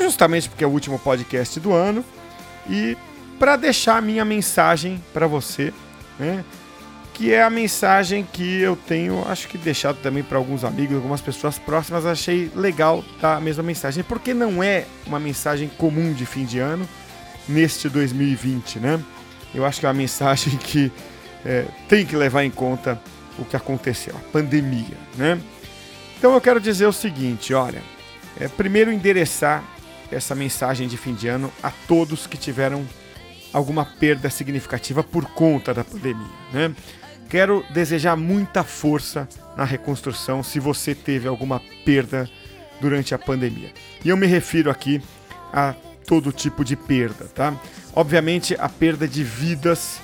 justamente 0.00 0.48
porque 0.48 0.64
é 0.64 0.66
o 0.66 0.70
último 0.70 0.98
podcast 0.98 1.60
do 1.60 1.74
ano, 1.74 2.02
e 2.66 2.96
para 3.38 3.56
deixar 3.56 3.98
a 3.98 4.00
minha 4.00 4.24
mensagem 4.24 5.04
para 5.12 5.26
você, 5.26 5.70
né? 6.18 6.42
Que 7.12 7.30
é 7.30 7.42
a 7.42 7.50
mensagem 7.50 8.26
que 8.32 8.58
eu 8.58 8.74
tenho, 8.74 9.22
acho 9.28 9.48
que 9.48 9.58
deixado 9.58 9.98
também 9.98 10.22
para 10.22 10.38
alguns 10.38 10.64
amigos, 10.64 10.96
algumas 10.96 11.20
pessoas 11.20 11.58
próximas, 11.58 12.06
achei 12.06 12.50
legal 12.56 13.04
dar 13.20 13.36
a 13.36 13.40
mesma 13.40 13.62
mensagem, 13.62 14.02
porque 14.02 14.32
não 14.32 14.62
é 14.62 14.86
uma 15.06 15.20
mensagem 15.20 15.68
comum 15.76 16.14
de 16.14 16.24
fim 16.24 16.46
de 16.46 16.58
ano 16.58 16.88
neste 17.46 17.86
2020, 17.90 18.78
né? 18.78 18.98
Eu 19.54 19.66
acho 19.66 19.78
que 19.78 19.84
é 19.84 19.90
uma 19.90 19.94
mensagem 19.94 20.56
que 20.56 20.90
é, 21.44 21.66
tem 21.86 22.06
que 22.06 22.16
levar 22.16 22.44
em 22.44 22.50
conta 22.50 22.98
o 23.38 23.44
que 23.44 23.56
aconteceu, 23.56 24.14
a 24.16 24.30
pandemia, 24.30 24.96
né? 25.16 25.40
Então 26.18 26.34
eu 26.34 26.40
quero 26.40 26.60
dizer 26.60 26.86
o 26.86 26.92
seguinte, 26.92 27.52
olha, 27.52 27.82
é, 28.40 28.48
primeiro 28.48 28.92
endereçar 28.92 29.62
essa 30.10 30.34
mensagem 30.34 30.86
de 30.86 30.96
fim 30.96 31.14
de 31.14 31.28
ano 31.28 31.52
a 31.62 31.70
todos 31.70 32.26
que 32.26 32.36
tiveram 32.36 32.86
alguma 33.52 33.84
perda 33.84 34.30
significativa 34.30 35.02
por 35.02 35.24
conta 35.26 35.72
da 35.74 35.84
pandemia, 35.84 36.26
né? 36.52 36.74
Quero 37.28 37.64
desejar 37.70 38.16
muita 38.16 38.62
força 38.62 39.28
na 39.56 39.64
reconstrução 39.64 40.42
se 40.42 40.60
você 40.60 40.94
teve 40.94 41.26
alguma 41.26 41.60
perda 41.84 42.28
durante 42.80 43.14
a 43.14 43.18
pandemia. 43.18 43.72
E 44.04 44.08
eu 44.08 44.16
me 44.16 44.26
refiro 44.26 44.70
aqui 44.70 45.02
a 45.52 45.74
todo 46.06 46.32
tipo 46.32 46.64
de 46.64 46.76
perda, 46.76 47.24
tá? 47.34 47.58
Obviamente 47.94 48.54
a 48.58 48.68
perda 48.68 49.08
de 49.08 49.24
vidas 49.24 50.00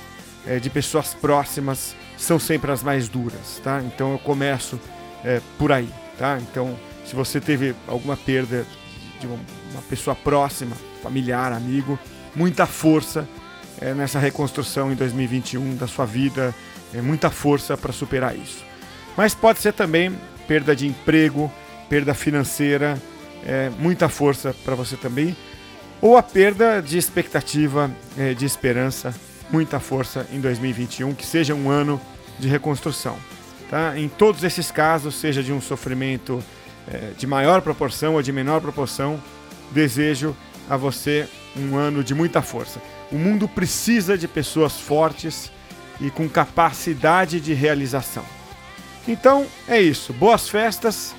é, 0.46 0.58
de 0.58 0.70
pessoas 0.70 1.14
próximas 1.14 1.94
são 2.20 2.38
sempre 2.38 2.70
as 2.70 2.82
mais 2.82 3.08
duras, 3.08 3.60
tá? 3.64 3.82
Então 3.82 4.12
eu 4.12 4.18
começo 4.18 4.78
é, 5.24 5.40
por 5.58 5.72
aí, 5.72 5.88
tá? 6.18 6.38
Então, 6.40 6.78
se 7.04 7.14
você 7.14 7.40
teve 7.40 7.74
alguma 7.88 8.16
perda 8.16 8.66
de 9.18 9.26
uma, 9.26 9.38
pessoa 9.88 10.14
próxima, 10.14 10.76
familiar, 11.02 11.52
amigo, 11.52 11.98
muita 12.34 12.66
força 12.66 13.28
é, 13.80 13.94
nessa 13.94 14.18
reconstrução 14.18 14.92
em 14.92 14.94
2021 14.94 15.76
da 15.76 15.86
sua 15.86 16.04
vida, 16.04 16.54
é, 16.94 17.00
muita 17.00 17.30
força 17.30 17.76
para 17.76 17.92
superar 17.92 18.36
isso. 18.36 18.64
Mas 19.16 19.34
pode 19.34 19.58
ser 19.58 19.72
também 19.72 20.14
perda 20.46 20.76
de 20.76 20.86
emprego, 20.86 21.50
perda 21.88 22.14
financeira, 22.14 23.00
é, 23.44 23.70
muita 23.78 24.08
força 24.08 24.54
para 24.64 24.74
você 24.74 24.96
também, 24.96 25.36
ou 26.00 26.16
a 26.16 26.22
perda 26.22 26.80
de 26.80 26.96
expectativa, 26.96 27.90
é, 28.16 28.34
de 28.34 28.44
esperança, 28.44 29.14
muita 29.52 29.80
força 29.80 30.26
em 30.32 30.40
2021, 30.40 31.14
que 31.14 31.26
seja 31.26 31.54
um 31.54 31.70
ano 31.70 32.00
de 32.38 32.48
reconstrução. 32.48 33.16
Tá? 33.68 33.96
Em 33.96 34.08
todos 34.08 34.42
esses 34.44 34.70
casos, 34.70 35.14
seja 35.14 35.42
de 35.42 35.52
um 35.52 35.60
sofrimento 35.60 36.42
é, 36.88 37.12
de 37.16 37.26
maior 37.26 37.60
proporção 37.60 38.14
ou 38.14 38.22
de 38.22 38.32
menor 38.32 38.60
proporção, 38.60 39.22
desejo 39.70 40.36
a 40.68 40.76
você 40.76 41.28
um 41.56 41.76
ano 41.76 42.02
de 42.02 42.14
muita 42.14 42.42
força. 42.42 42.80
O 43.10 43.16
mundo 43.16 43.48
precisa 43.48 44.16
de 44.16 44.28
pessoas 44.28 44.78
fortes 44.78 45.50
e 46.00 46.10
com 46.10 46.28
capacidade 46.28 47.40
de 47.40 47.52
realização. 47.52 48.24
Então 49.06 49.46
é 49.68 49.80
isso. 49.80 50.12
Boas 50.12 50.48
festas 50.48 51.14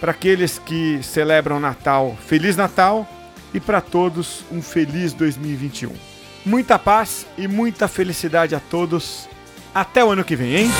para 0.00 0.10
aqueles 0.10 0.58
que 0.58 1.00
celebram 1.02 1.60
Natal. 1.60 2.16
Feliz 2.26 2.56
Natal 2.56 3.08
e 3.54 3.60
para 3.60 3.80
todos 3.80 4.44
um 4.50 4.60
feliz 4.60 5.12
2021. 5.12 6.15
Muita 6.46 6.78
paz 6.78 7.26
e 7.36 7.48
muita 7.48 7.88
felicidade 7.88 8.54
a 8.54 8.60
todos. 8.60 9.28
Até 9.74 10.04
o 10.04 10.12
ano 10.12 10.22
que 10.22 10.36
vem, 10.36 10.54
hein? 10.54 10.70